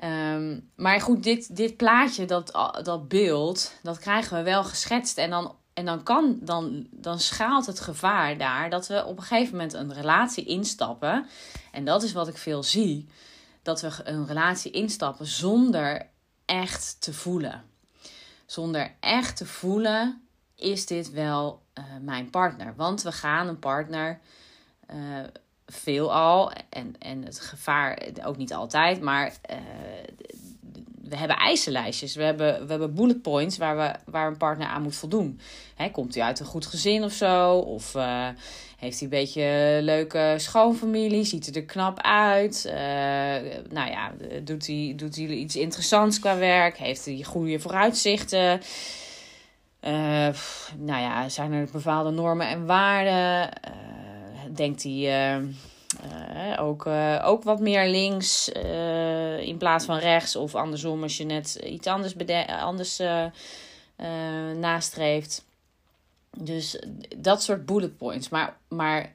Um, 0.03 0.71
maar 0.75 1.01
goed, 1.01 1.23
dit, 1.23 1.55
dit 1.55 1.77
plaatje, 1.77 2.25
dat, 2.25 2.51
dat 2.83 3.07
beeld, 3.07 3.73
dat 3.83 3.99
krijgen 3.99 4.37
we 4.37 4.43
wel 4.43 4.63
geschetst. 4.63 5.17
En 5.17 5.29
dan, 5.29 5.55
en 5.73 5.85
dan 5.85 6.03
kan, 6.03 6.37
dan, 6.41 6.87
dan 6.91 7.19
schaalt 7.19 7.65
het 7.65 7.79
gevaar 7.79 8.37
daar 8.37 8.69
dat 8.69 8.87
we 8.87 9.05
op 9.05 9.17
een 9.17 9.23
gegeven 9.23 9.51
moment 9.51 9.73
een 9.73 9.93
relatie 9.93 10.45
instappen. 10.45 11.25
En 11.71 11.85
dat 11.85 12.03
is 12.03 12.13
wat 12.13 12.27
ik 12.27 12.37
veel 12.37 12.63
zie. 12.63 13.07
Dat 13.61 13.81
we 13.81 13.89
een 14.03 14.27
relatie 14.27 14.71
instappen 14.71 15.25
zonder 15.25 16.09
echt 16.45 17.01
te 17.01 17.13
voelen. 17.13 17.63
Zonder 18.45 18.95
echt 18.99 19.37
te 19.37 19.45
voelen, 19.45 20.27
is 20.55 20.85
dit 20.85 21.11
wel 21.11 21.63
uh, 21.73 21.83
mijn 22.01 22.29
partner? 22.29 22.75
Want 22.75 23.01
we 23.01 23.11
gaan 23.11 23.47
een 23.47 23.59
partner 23.59 24.19
uh, 24.93 25.23
veelal, 25.65 26.51
en, 26.69 26.95
en 26.99 27.25
het 27.25 27.39
gevaar 27.39 27.99
ook 28.23 28.37
niet 28.37 28.53
altijd, 28.53 29.01
maar 29.01 29.33
uh, 29.51 29.57
we 31.09 31.17
hebben 31.17 31.37
eisenlijstjes. 31.37 32.15
We 32.15 32.23
hebben, 32.23 32.65
we 32.65 32.69
hebben 32.69 32.93
bullet 32.93 33.21
points 33.21 33.57
waar, 33.57 33.77
we, 33.77 34.11
waar 34.11 34.27
een 34.27 34.37
partner 34.37 34.67
aan 34.67 34.81
moet 34.81 34.95
voldoen. 34.95 35.39
Hè, 35.75 35.89
komt 35.89 36.15
hij 36.15 36.23
uit 36.23 36.39
een 36.39 36.45
goed 36.45 36.65
gezin 36.65 37.03
of 37.03 37.11
zo? 37.11 37.57
Of 37.57 37.95
uh, 37.95 38.27
heeft 38.77 38.99
hij 38.99 39.03
een 39.03 39.19
beetje 39.19 39.79
leuke 39.81 40.35
schoonfamilie? 40.37 41.23
Ziet 41.23 41.45
hij 41.45 41.55
er 41.55 41.65
knap 41.65 42.01
uit? 42.01 42.63
Uh, 42.67 42.73
nou 43.69 43.89
ja, 43.89 44.11
doet 44.43 44.67
hij, 44.67 44.93
doet 44.95 45.15
hij 45.15 45.25
iets 45.25 45.55
interessants 45.55 46.19
qua 46.19 46.37
werk? 46.37 46.77
Heeft 46.77 47.05
hij 47.05 47.23
goede 47.23 47.59
vooruitzichten? 47.59 48.61
Nou 50.77 51.01
ja, 51.01 51.29
zijn 51.29 51.53
er 51.53 51.67
bepaalde 51.71 52.09
normen 52.09 52.47
en 52.47 52.65
waarden? 52.65 53.49
Denkt 54.57 54.83
hij 54.83 55.37
uh, 55.37 55.43
ook, 56.59 56.85
uh, 56.85 57.21
ook 57.25 57.43
wat 57.43 57.59
meer 57.59 57.89
links 57.89 58.49
in 59.39 59.57
plaats 59.57 59.85
van 59.85 59.97
rechts. 59.97 60.35
Of 60.35 60.55
andersom 60.55 61.03
als 61.03 61.17
je 61.17 61.25
net 61.25 61.55
iets 61.55 61.87
anders, 61.87 62.15
anders 62.47 63.01
nastreeft. 64.59 65.45
Dus 66.37 66.83
dat 67.17 67.43
soort 67.43 67.65
bullet 67.65 67.97
points. 67.97 68.29
Maar, 68.29 68.57
maar 68.67 69.11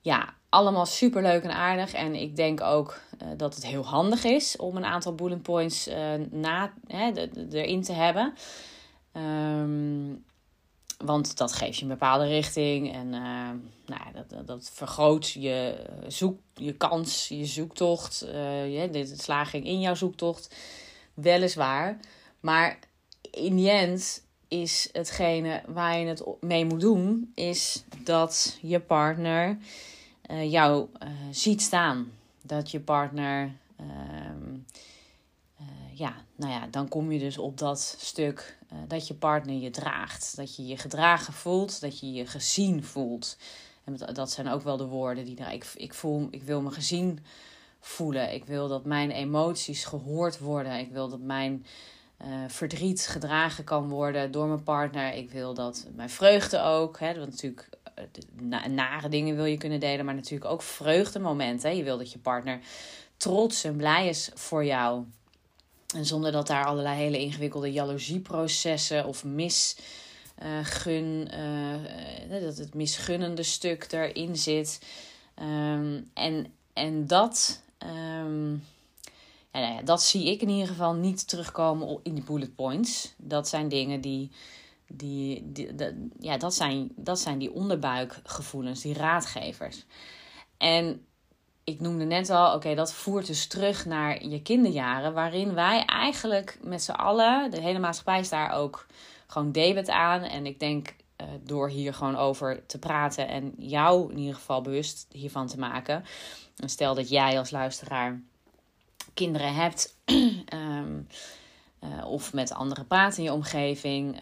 ja, 0.00 0.34
allemaal 0.48 0.86
super 0.86 1.22
leuk 1.22 1.42
en 1.42 1.54
aardig. 1.54 1.92
En 1.92 2.14
ik 2.14 2.36
denk 2.36 2.60
ook 2.60 3.00
dat 3.36 3.54
het 3.54 3.66
heel 3.66 3.86
handig 3.86 4.24
is 4.24 4.56
om 4.56 4.76
een 4.76 4.84
aantal 4.84 5.14
bullet 5.14 5.42
points 5.42 5.88
na, 6.30 6.72
hè, 6.86 7.12
erin 7.50 7.82
te 7.82 7.92
hebben. 7.92 8.34
Um, 9.16 10.24
want 11.04 11.36
dat 11.36 11.52
geeft 11.52 11.76
je 11.76 11.82
een 11.82 11.88
bepaalde 11.88 12.26
richting 12.26 12.92
en 12.92 13.06
uh, 13.06 13.50
nou, 13.86 14.02
dat, 14.28 14.46
dat 14.46 14.70
vergroot 14.74 15.30
je, 15.30 15.86
zoek, 16.06 16.38
je 16.54 16.72
kans, 16.72 17.28
je 17.28 17.44
zoektocht, 17.44 18.24
uh, 18.26 18.80
je, 18.80 18.90
de 18.90 19.16
slaging 19.16 19.66
in 19.66 19.80
jouw 19.80 19.94
zoektocht. 19.94 20.54
Weliswaar. 21.14 21.98
Maar 22.40 22.78
in 23.20 23.56
die 23.56 23.70
end 23.70 24.24
is 24.48 24.88
hetgene 24.92 25.62
waar 25.66 25.98
je 25.98 26.06
het 26.06 26.24
mee 26.40 26.64
moet 26.64 26.80
doen, 26.80 27.32
is 27.34 27.84
dat 28.04 28.58
je 28.62 28.80
partner 28.80 29.58
uh, 30.30 30.50
jou 30.50 30.88
ziet 31.30 31.62
staan. 31.62 32.12
Dat 32.42 32.70
je 32.70 32.80
partner 32.80 33.52
ehm, 33.76 34.58
ja, 36.02 36.14
nou 36.36 36.52
ja, 36.52 36.66
dan 36.70 36.88
kom 36.88 37.12
je 37.12 37.18
dus 37.18 37.38
op 37.38 37.58
dat 37.58 37.96
stuk 37.98 38.58
uh, 38.72 38.78
dat 38.88 39.06
je 39.06 39.14
partner 39.14 39.54
je 39.54 39.70
draagt. 39.70 40.36
Dat 40.36 40.56
je 40.56 40.66
je 40.66 40.76
gedragen 40.76 41.32
voelt, 41.32 41.80
dat 41.80 42.00
je 42.00 42.12
je 42.12 42.26
gezien 42.26 42.84
voelt. 42.84 43.36
En 43.84 43.96
dat 44.12 44.30
zijn 44.30 44.48
ook 44.48 44.62
wel 44.62 44.76
de 44.76 44.86
woorden 44.86 45.24
die 45.24 45.34
daar. 45.34 45.52
Ik, 45.52 45.72
ik, 45.74 45.94
voel, 45.94 46.28
ik 46.30 46.42
wil 46.42 46.60
me 46.62 46.70
gezien 46.70 47.18
voelen. 47.80 48.34
Ik 48.34 48.44
wil 48.44 48.68
dat 48.68 48.84
mijn 48.84 49.10
emoties 49.10 49.84
gehoord 49.84 50.38
worden. 50.38 50.78
Ik 50.78 50.90
wil 50.90 51.08
dat 51.08 51.20
mijn 51.20 51.66
uh, 52.24 52.28
verdriet 52.48 53.06
gedragen 53.06 53.64
kan 53.64 53.88
worden 53.88 54.30
door 54.30 54.46
mijn 54.46 54.62
partner. 54.62 55.14
Ik 55.14 55.30
wil 55.30 55.54
dat 55.54 55.86
mijn 55.94 56.10
vreugde 56.10 56.60
ook. 56.60 56.98
Hè, 56.98 57.18
want 57.18 57.30
natuurlijk, 57.30 57.68
uh, 58.50 58.64
nare 58.66 59.08
dingen 59.08 59.36
wil 59.36 59.44
je 59.44 59.56
kunnen 59.56 59.80
delen, 59.80 60.04
maar 60.04 60.14
natuurlijk 60.14 60.50
ook 60.50 60.62
vreugdemomenten. 60.62 61.76
Je 61.76 61.84
wil 61.84 61.98
dat 61.98 62.12
je 62.12 62.18
partner 62.18 62.60
trots 63.16 63.64
en 63.64 63.76
blij 63.76 64.08
is 64.08 64.30
voor 64.34 64.64
jou. 64.64 65.04
En 65.94 66.06
zonder 66.06 66.32
dat 66.32 66.46
daar 66.46 66.64
allerlei 66.64 66.96
hele 66.96 67.18
ingewikkelde 67.18 67.72
jaloezieprocessen 67.72 69.06
of 69.06 69.24
misgun, 69.24 69.68
uh, 71.34 71.74
uh, 72.30 72.42
dat 72.42 72.56
het 72.56 72.74
misgunnende 72.74 73.42
stuk 73.42 73.92
erin 73.92 74.36
zit. 74.36 74.80
Um, 75.40 76.10
en, 76.14 76.46
en 76.72 77.06
dat, 77.06 77.62
ja, 79.52 79.60
nou 79.60 79.74
ja, 79.74 79.82
dat 79.82 80.02
zie 80.02 80.30
ik 80.30 80.42
in 80.42 80.48
ieder 80.48 80.68
geval 80.68 80.94
niet 80.94 81.28
terugkomen 81.28 82.00
in 82.02 82.14
die 82.14 82.24
bullet 82.24 82.54
points. 82.54 83.14
Dat 83.16 83.48
zijn 83.48 83.68
dingen 83.68 84.00
die, 84.00 84.30
die, 84.86 85.52
die, 85.52 85.74
die 85.74 86.08
ja, 86.18 86.36
dat 86.36 86.54
zijn, 86.54 86.92
dat 86.96 87.18
zijn 87.18 87.38
die 87.38 87.52
onderbuikgevoelens, 87.52 88.80
die 88.80 88.94
raadgevers. 88.94 89.84
En 90.56 91.06
ik 91.64 91.80
noemde 91.80 92.04
net 92.04 92.30
al, 92.30 92.54
oké, 92.54 92.74
dat 92.74 92.92
voert 92.92 93.26
dus 93.26 93.46
terug 93.46 93.86
naar 93.86 94.24
je 94.24 94.42
kinderjaren, 94.42 95.12
waarin 95.12 95.54
wij 95.54 95.84
eigenlijk 95.84 96.58
met 96.62 96.82
z'n 96.82 96.90
allen, 96.90 97.50
de 97.50 97.60
hele 97.60 97.78
maatschappij 97.78 98.20
is 98.20 98.28
daar 98.28 98.52
ook 98.52 98.86
gewoon 99.26 99.52
debet 99.52 99.88
aan. 99.88 100.22
En 100.22 100.46
ik 100.46 100.60
denk 100.60 100.94
uh, 101.20 101.26
door 101.44 101.68
hier 101.68 101.94
gewoon 101.94 102.16
over 102.16 102.66
te 102.66 102.78
praten 102.78 103.28
en 103.28 103.54
jou 103.58 104.10
in 104.10 104.18
ieder 104.18 104.34
geval 104.34 104.60
bewust 104.60 105.06
hiervan 105.10 105.46
te 105.46 105.58
maken. 105.58 106.04
En 106.56 106.68
stel 106.68 106.94
dat 106.94 107.08
jij 107.08 107.38
als 107.38 107.50
luisteraar 107.50 108.20
kinderen 109.14 109.54
hebt 109.54 109.96
um, 110.52 111.06
uh, 111.84 112.06
of 112.06 112.32
met 112.32 112.52
anderen 112.52 112.86
praat 112.86 113.16
in 113.16 113.24
je 113.24 113.32
omgeving. 113.32 114.20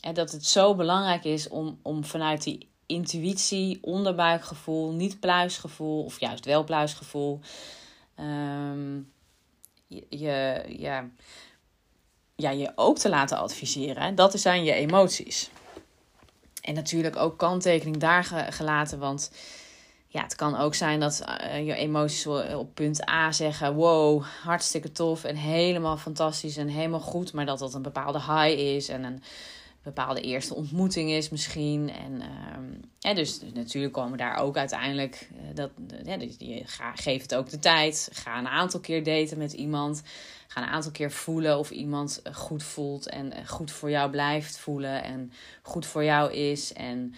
En 0.00 0.14
dat 0.14 0.32
het 0.32 0.46
zo 0.46 0.74
belangrijk 0.74 1.24
is 1.24 1.48
om, 1.48 1.78
om 1.82 2.04
vanuit 2.04 2.42
die 2.42 2.69
intuïtie, 2.90 3.78
onderbuikgevoel, 3.82 4.92
niet 4.92 5.20
pluisgevoel 5.20 6.04
of 6.04 6.20
juist 6.20 6.44
wel 6.44 6.64
pluisgevoel. 6.64 7.40
Um, 8.20 9.12
je, 9.86 10.06
je, 10.08 10.64
ja, 10.68 11.08
ja, 12.36 12.50
je 12.50 12.72
ook 12.74 12.98
te 12.98 13.08
laten 13.08 13.38
adviseren. 13.38 14.14
Dat 14.14 14.40
zijn 14.40 14.64
je 14.64 14.72
emoties. 14.72 15.50
En 16.60 16.74
natuurlijk 16.74 17.16
ook 17.16 17.38
kanttekening 17.38 17.96
daar 17.96 18.24
gelaten, 18.50 18.98
want 18.98 19.30
ja, 20.06 20.22
het 20.22 20.34
kan 20.34 20.56
ook 20.56 20.74
zijn 20.74 21.00
dat 21.00 21.24
uh, 21.28 21.66
je 21.66 21.74
emoties 21.74 22.26
op 22.26 22.74
punt 22.74 23.08
A 23.08 23.32
zeggen: 23.32 23.74
wow, 23.74 24.24
hartstikke 24.42 24.92
tof 24.92 25.24
en 25.24 25.36
helemaal 25.36 25.96
fantastisch 25.96 26.56
en 26.56 26.68
helemaal 26.68 27.00
goed, 27.00 27.32
maar 27.32 27.46
dat 27.46 27.58
dat 27.58 27.74
een 27.74 27.82
bepaalde 27.82 28.18
high 28.18 28.58
is 28.58 28.88
en 28.88 29.04
een 29.04 29.22
bepaalde 29.82 30.20
eerste 30.20 30.54
ontmoeting 30.54 31.10
is 31.10 31.28
misschien. 31.28 31.90
En 31.90 32.22
ja, 32.98 33.14
dus, 33.14 33.40
natuurlijk 33.54 33.92
komen 33.92 34.18
daar 34.18 34.36
ook 34.36 34.56
uiteindelijk, 34.56 35.28
dat, 35.54 35.70
ja, 36.04 36.16
dus 36.16 36.34
je 36.38 36.62
ga, 36.64 36.92
geef 36.94 37.22
het 37.22 37.34
ook 37.34 37.50
de 37.50 37.58
tijd. 37.58 38.08
Ga 38.12 38.38
een 38.38 38.48
aantal 38.48 38.80
keer 38.80 39.04
daten 39.04 39.38
met 39.38 39.52
iemand. 39.52 40.02
Ga 40.46 40.62
een 40.62 40.68
aantal 40.68 40.90
keer 40.90 41.10
voelen 41.10 41.58
of 41.58 41.70
iemand 41.70 42.22
goed 42.32 42.62
voelt 42.62 43.08
en 43.08 43.46
goed 43.46 43.70
voor 43.70 43.90
jou 43.90 44.10
blijft 44.10 44.58
voelen. 44.58 45.02
En 45.02 45.32
goed 45.62 45.86
voor 45.86 46.04
jou 46.04 46.32
is. 46.32 46.72
En 46.72 47.14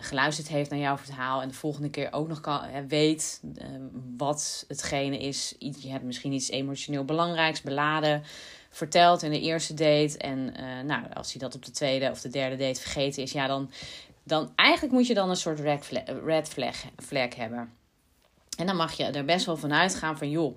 geluisterd 0.00 0.48
heeft 0.48 0.70
naar 0.70 0.78
jouw 0.78 0.96
verhaal. 0.96 1.42
En 1.42 1.48
de 1.48 1.54
volgende 1.54 1.90
keer 1.90 2.12
ook 2.12 2.28
nog 2.28 2.40
kan, 2.40 2.88
weet 2.88 3.40
uh, 3.58 3.66
wat 4.16 4.64
hetgene 4.68 5.18
is. 5.18 5.54
Je 5.58 5.88
hebt 5.88 6.04
misschien 6.04 6.32
iets 6.32 6.50
emotioneel 6.50 7.04
belangrijks, 7.04 7.62
beladen 7.62 8.22
verteld 8.76 9.22
in 9.22 9.30
de 9.30 9.40
eerste 9.40 9.74
date. 9.74 10.18
En 10.18 10.54
uh, 10.60 10.80
nou, 10.84 11.02
als 11.12 11.32
hij 11.32 11.40
dat 11.40 11.54
op 11.54 11.64
de 11.64 11.70
tweede 11.70 12.10
of 12.10 12.20
de 12.20 12.28
derde 12.28 12.56
date 12.56 12.80
vergeten 12.80 13.22
is, 13.22 13.32
ja, 13.32 13.46
dan, 13.46 13.70
dan 14.22 14.52
eigenlijk 14.54 14.94
moet 14.94 15.06
je 15.06 15.14
dan 15.14 15.30
een 15.30 15.36
soort 15.36 15.60
red 15.60 15.84
flag, 15.84 16.02
red 16.24 16.48
flag, 16.48 16.76
flag 16.96 17.34
hebben. 17.34 17.72
En 18.58 18.66
dan 18.66 18.76
mag 18.76 18.92
je 18.92 19.04
er 19.04 19.24
best 19.24 19.46
wel 19.46 19.56
van 19.56 19.72
uitgaan 19.72 20.18
van, 20.18 20.30
joh, 20.30 20.56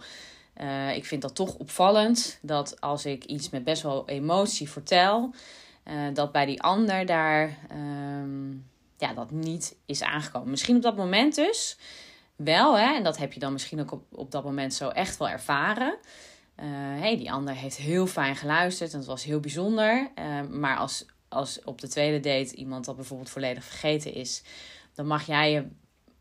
uh, 0.62 0.96
ik 0.96 1.06
vind 1.06 1.22
dat 1.22 1.36
toch 1.36 1.56
opvallend 1.56 2.40
dat 2.42 2.82
als 2.82 3.06
ik 3.06 3.24
iets 3.24 3.50
met 3.50 3.64
best 3.64 3.82
wel 3.82 4.08
emotie 4.08 4.70
vertel, 4.70 5.34
uh, 5.86 6.14
dat 6.14 6.32
bij 6.32 6.46
die 6.46 6.62
ander 6.62 7.06
daar 7.06 7.58
um, 7.72 8.66
ja, 8.98 9.14
dat 9.14 9.32
niet 9.32 9.76
is 9.86 10.02
aangekomen. 10.02 10.50
Misschien 10.50 10.76
op 10.76 10.82
dat 10.82 10.96
moment 10.96 11.36
dus 11.36 11.78
wel, 12.36 12.78
hè, 12.78 12.96
en 12.96 13.04
dat 13.04 13.18
heb 13.18 13.34
je 13.34 13.40
dan 13.40 13.54
misschien 13.54 13.80
ook 13.80 13.92
op, 13.92 14.04
op 14.12 14.32
dat 14.32 14.44
moment 14.44 14.74
zo 14.74 14.90
echt 14.90 15.18
wel 15.18 15.30
ervaren. 15.30 15.98
Uh, 16.60 16.66
hey, 17.00 17.18
die 17.18 17.32
ander 17.32 17.54
heeft 17.54 17.78
heel 17.78 18.08
fijn 18.08 18.36
geluisterd 18.36 18.92
en 18.92 18.98
het 18.98 19.08
was 19.08 19.24
heel 19.24 19.40
bijzonder. 19.40 20.12
Uh, 20.20 20.42
maar 20.42 20.78
als, 20.78 21.06
als 21.28 21.64
op 21.64 21.82
de 21.82 21.88
tweede 21.88 22.20
date 22.20 22.56
iemand 22.56 22.86
dat 22.86 22.96
bijvoorbeeld 22.96 23.30
volledig 23.30 23.64
vergeten 23.64 24.14
is, 24.14 24.44
dan 24.94 25.08
mag 25.08 25.26
jij 25.26 25.52
je 25.52 25.68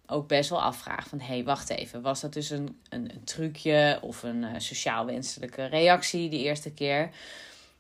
ook 0.07 0.29
best 0.29 0.51
wel 0.51 0.63
afvragen 0.63 1.09
van... 1.09 1.21
hé, 1.21 1.27
hey, 1.27 1.45
wacht 1.45 1.71
even, 1.71 2.03
was 2.03 2.21
dat 2.21 2.33
dus 2.33 2.51
een, 2.51 2.81
een, 2.89 3.11
een 3.15 3.25
trucje 3.25 3.99
of 4.03 4.23
een 4.23 4.43
uh, 4.43 4.51
sociaal 4.57 5.07
wenselijke 5.07 5.65
reactie 5.65 6.31
die 6.31 6.45
eerste 6.45 6.71
keer? 6.71 7.11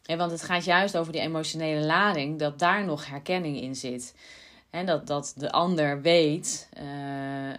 Ja, 0.02 0.16
want 0.16 0.30
het 0.30 0.42
gaat 0.42 0.64
juist 0.64 0.96
over 0.96 1.12
die 1.12 1.20
emotionele 1.20 1.86
lading, 1.86 2.38
dat 2.38 2.58
daar 2.58 2.84
nog 2.84 3.06
herkenning 3.06 3.60
in 3.60 3.76
zit. 3.76 4.14
En 4.70 4.86
dat, 4.86 5.06
dat 5.06 5.34
de 5.36 5.52
ander 5.52 6.00
weet 6.02 6.68
uh, 6.80 6.84
uh, 6.84 7.54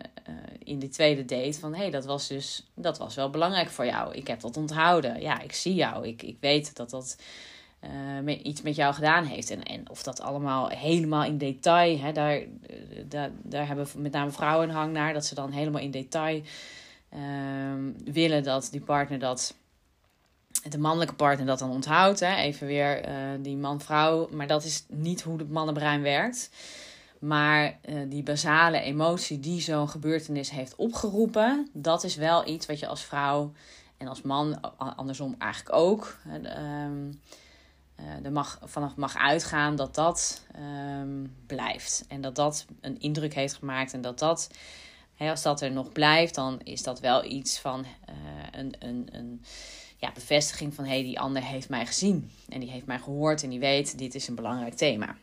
in 0.63 0.79
die 0.79 0.89
tweede 0.89 1.25
date 1.25 1.59
van 1.59 1.73
hé, 1.73 1.81
hey, 1.81 1.89
dat 1.89 2.05
was 2.05 2.27
dus 2.27 2.67
dat 2.73 2.97
was 2.97 3.15
wel 3.15 3.29
belangrijk 3.29 3.69
voor 3.69 3.85
jou. 3.85 4.13
Ik 4.13 4.27
heb 4.27 4.39
dat 4.39 4.57
onthouden. 4.57 5.21
Ja, 5.21 5.41
ik 5.41 5.53
zie 5.53 5.73
jou. 5.73 6.07
Ik, 6.07 6.21
ik 6.21 6.37
weet 6.39 6.75
dat 6.75 6.89
dat 6.89 7.17
uh, 8.25 8.39
iets 8.43 8.61
met 8.61 8.75
jou 8.75 8.93
gedaan 8.93 9.23
heeft. 9.23 9.49
En, 9.49 9.63
en 9.63 9.89
of 9.89 10.03
dat 10.03 10.21
allemaal 10.21 10.67
helemaal 10.67 11.23
in 11.23 11.37
detail, 11.37 11.99
hè, 11.99 12.11
daar, 12.11 12.41
daar, 13.05 13.31
daar 13.43 13.67
hebben 13.67 13.87
met 13.95 14.11
name 14.11 14.31
vrouwen 14.31 14.69
een 14.69 14.75
hang 14.75 14.93
naar, 14.93 15.13
dat 15.13 15.25
ze 15.25 15.35
dan 15.35 15.51
helemaal 15.51 15.81
in 15.81 15.91
detail 15.91 16.41
ehm, 17.09 17.91
willen 18.03 18.43
dat 18.43 18.67
die 18.71 18.81
partner 18.81 19.19
dat 19.19 19.55
de 20.69 20.77
mannelijke 20.77 21.15
partner 21.15 21.45
dat 21.45 21.59
dan 21.59 21.71
onthoudt. 21.71 22.19
Hè? 22.19 22.35
Even 22.35 22.67
weer 22.67 23.09
die 23.41 23.57
man-vrouw. 23.57 24.29
Maar 24.31 24.47
dat 24.47 24.63
is 24.63 24.85
niet 24.87 25.21
hoe 25.21 25.37
het 25.37 25.49
mannenbrein 25.49 26.01
werkt. 26.01 26.49
Maar 27.19 27.77
uh, 27.89 28.01
die 28.09 28.23
basale 28.23 28.79
emotie 28.79 29.39
die 29.39 29.61
zo'n 29.61 29.89
gebeurtenis 29.89 30.49
heeft 30.49 30.75
opgeroepen, 30.75 31.69
dat 31.73 32.03
is 32.03 32.15
wel 32.15 32.47
iets 32.47 32.65
wat 32.65 32.79
je 32.79 32.87
als 32.87 33.03
vrouw 33.03 33.51
en 33.97 34.07
als 34.07 34.21
man 34.21 34.61
andersom 34.77 35.35
eigenlijk 35.37 35.75
ook. 35.75 36.17
Uh, 37.99 38.25
er 38.25 38.31
mag, 38.31 38.59
vanaf 38.63 38.95
mag 38.95 39.15
uitgaan 39.15 39.75
dat 39.75 39.95
dat 39.95 40.45
um, 41.01 41.35
blijft. 41.47 42.05
En 42.07 42.21
dat 42.21 42.35
dat 42.35 42.65
een 42.81 42.99
indruk 42.99 43.33
heeft 43.33 43.53
gemaakt. 43.53 43.93
En 43.93 44.01
dat 44.01 44.19
dat, 44.19 44.49
hè, 45.15 45.29
als 45.29 45.41
dat 45.41 45.61
er 45.61 45.71
nog 45.71 45.91
blijft, 45.91 46.35
dan 46.35 46.59
is 46.63 46.83
dat 46.83 46.99
wel 46.99 47.23
iets 47.25 47.59
van 47.59 47.79
uh, 47.79 48.15
een, 48.51 48.73
een, 48.79 49.07
een 49.11 49.43
ja, 49.97 50.11
bevestiging 50.11 50.73
van 50.73 50.83
hé, 50.83 50.91
hey, 50.91 51.03
die 51.03 51.19
ander 51.19 51.43
heeft 51.43 51.69
mij 51.69 51.85
gezien. 51.85 52.31
En 52.49 52.59
die 52.59 52.69
heeft 52.69 52.85
mij 52.85 52.99
gehoord 52.99 53.43
en 53.43 53.49
die 53.49 53.59
weet, 53.59 53.97
dit 53.97 54.15
is 54.15 54.27
een 54.27 54.35
belangrijk 54.35 54.73
thema. 54.73 55.15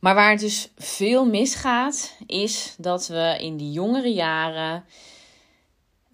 Maar 0.00 0.14
waar 0.14 0.30
het 0.30 0.40
dus 0.40 0.68
veel 0.76 1.26
misgaat, 1.26 2.16
is 2.26 2.74
dat 2.78 3.06
we 3.06 3.36
in 3.40 3.56
die 3.56 3.72
jongere 3.72 4.12
jaren. 4.12 4.84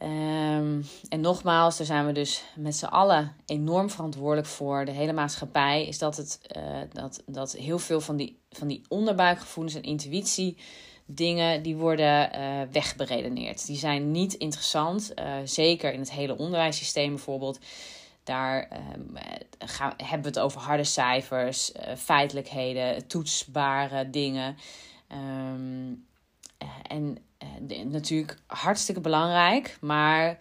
Um, 0.03 0.87
en 1.09 1.21
nogmaals, 1.21 1.77
daar 1.77 1.87
zijn 1.87 2.07
we 2.07 2.13
dus 2.13 2.43
met 2.57 2.77
z'n 2.77 2.85
allen 2.85 3.37
enorm 3.47 3.91
verantwoordelijk 3.91 4.47
voor. 4.47 4.85
De 4.85 4.91
hele 4.91 5.13
maatschappij 5.13 5.87
is 5.87 5.99
dat, 5.99 6.17
het, 6.17 6.41
uh, 6.57 6.81
dat, 6.93 7.23
dat 7.27 7.53
heel 7.53 7.79
veel 7.79 8.01
van 8.01 8.17
die, 8.17 8.39
van 8.51 8.69
die 8.69 8.85
onderbuikgevoelens 8.89 9.75
en 9.75 9.83
intuïtie 9.83 10.57
dingen 11.07 11.63
die 11.63 11.77
worden 11.77 12.31
uh, 12.35 12.61
wegberedeneerd. 12.73 13.67
Die 13.67 13.77
zijn 13.77 14.11
niet 14.11 14.35
interessant. 14.35 15.13
Uh, 15.19 15.35
zeker 15.45 15.93
in 15.93 16.01
het 16.01 16.13
hele 16.13 16.37
onderwijssysteem 16.37 17.09
bijvoorbeeld. 17.09 17.59
Daar 18.27 18.69
um, 18.95 19.17
gaan, 19.59 19.93
hebben 19.97 20.23
we 20.23 20.29
het 20.29 20.39
over 20.39 20.61
harde 20.61 20.85
cijfers, 20.85 21.73
uh, 21.73 21.97
feitelijkheden, 21.97 23.07
toetsbare 23.07 24.11
dingen. 24.11 24.57
Um, 25.13 26.07
en 26.83 27.19
uh, 27.69 27.85
natuurlijk 27.85 28.39
hartstikke 28.47 29.01
belangrijk. 29.01 29.77
Maar 29.81 30.39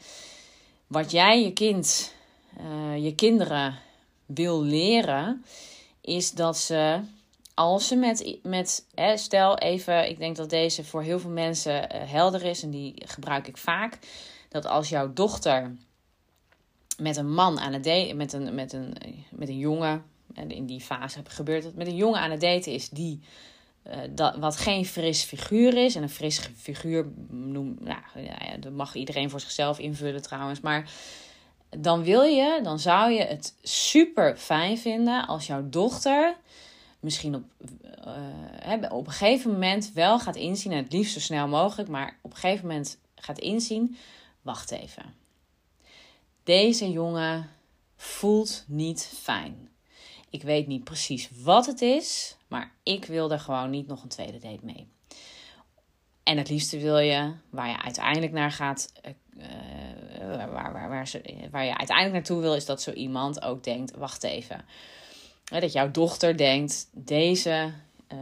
wat 0.88 1.12
jij 1.12 1.44
je 1.44 1.54
kind, 1.54 2.14
je 2.96 3.14
kinderen 3.16 3.80
wil 4.26 4.64
leren, 4.64 5.46
is 6.02 6.32
dat 6.32 6.58
ze 6.58 7.00
als 7.54 7.88
ze 7.88 7.96
met, 7.96 8.38
met 8.44 8.86
stel 9.16 9.58
even, 9.58 10.10
ik 10.10 10.18
denk 10.18 10.36
dat 10.36 10.50
deze 10.50 10.84
voor 10.84 11.02
heel 11.02 11.20
veel 11.20 11.30
mensen 11.30 11.90
helder 12.08 12.44
is 12.44 12.64
en 12.64 12.70
die 12.70 12.94
gebruik 13.06 13.48
ik 13.48 13.58
vaak. 13.58 14.00
Dat 14.50 14.66
als 14.66 14.90
jouw 14.90 15.14
dochter 15.14 15.76
met 16.98 17.18
een 17.18 17.34
man 17.34 17.60
aan 17.60 17.74
het 17.74 17.84
daten, 17.84 18.18
met 18.18 18.34
een, 18.34 18.56
met 18.56 18.74
een, 18.74 18.96
met 19.32 19.50
een 19.50 19.58
jongen, 19.58 20.04
en 20.34 20.52
in 20.52 20.66
die 20.66 20.82
fase 20.82 21.22
gebeurt 21.28 21.64
het, 21.64 21.76
met 21.76 21.88
een 21.88 21.96
jongen 21.96 22.20
aan 22.20 22.32
het 22.32 22.42
daten 22.42 22.72
is 22.72 22.90
die, 22.90 23.20
uh, 23.88 23.98
dat, 24.10 24.36
wat 24.36 24.58
geen 24.58 24.86
fris 24.86 25.24
figuur 25.24 25.78
is. 25.78 25.96
En 25.96 26.04
een 26.04 26.10
fris 26.10 26.50
figuur 26.56 27.06
noem, 27.30 27.78
nou, 27.80 28.00
ja, 28.16 28.58
dat 28.60 28.72
mag 28.72 28.96
iedereen 28.96 29.30
voor 29.30 29.40
zichzelf 29.40 29.80
invullen 29.80 30.22
trouwens, 30.22 30.60
maar 30.60 30.90
dan 31.78 32.04
wil 32.04 32.24
je, 32.24 32.60
dan 32.64 32.80
zou 32.80 33.12
je 33.12 33.24
het 33.24 33.54
super 33.62 34.38
fijn 34.38 34.78
vinden 34.78 35.28
als 35.28 35.48
jouw 35.48 35.70
dochter 35.70 36.36
misschien 37.00 37.36
op, 37.36 37.44
uh, 38.68 38.92
op 38.92 39.06
een 39.06 39.14
gegeven 39.14 39.52
moment 39.52 39.92
wel 39.94 40.20
gaat 40.20 40.36
inzien, 40.36 40.72
en 40.72 40.84
het 40.84 40.94
liefst 40.94 41.14
zo 41.14 41.20
snel 41.20 41.48
mogelijk, 41.48 41.90
maar 41.90 42.18
op 42.22 42.32
een 42.32 42.38
gegeven 42.38 42.68
moment 42.68 42.98
gaat 43.16 43.40
inzien, 43.40 43.98
wacht 44.42 44.72
even 44.72 45.25
deze 46.46 46.92
jongen 46.92 47.50
voelt 47.96 48.64
niet 48.68 49.10
fijn. 49.22 49.70
Ik 50.30 50.42
weet 50.42 50.68
niet 50.68 50.84
precies 50.84 51.30
wat 51.44 51.66
het 51.66 51.82
is, 51.82 52.36
maar 52.48 52.72
ik 52.84 53.06
wil 53.06 53.32
er 53.32 53.40
gewoon 53.40 53.70
niet 53.70 53.88
nog 53.88 54.04
een 54.04 54.10
tweede 54.10 54.40
date 54.40 54.66
mee. 54.66 54.88
En 56.24 56.38
het 56.38 56.50
liefste 56.50 56.80
wil 56.80 56.98
je, 56.98 57.34
waar 57.50 57.68
je 57.68 57.82
uiteindelijk 57.82 58.32
naar 58.32 58.52
gaat, 58.52 58.92
uh, 59.06 59.12
waar, 60.38 60.52
waar, 60.52 60.74
waar, 60.74 60.90
waar, 61.52 61.66
je 61.66 61.78
uiteindelijk 61.78 62.12
naartoe 62.14 62.42
wil, 62.42 62.56
is 62.56 62.66
dat 62.66 62.82
zo 62.82 62.92
iemand 62.92 63.42
ook 63.42 63.64
denkt: 63.64 63.96
wacht 63.96 64.24
even. 64.24 64.66
Dat 65.44 65.72
jouw 65.72 65.92
dochter 65.92 66.38
denkt: 66.38 66.90
deze, 66.92 67.74
uh, 68.14 68.20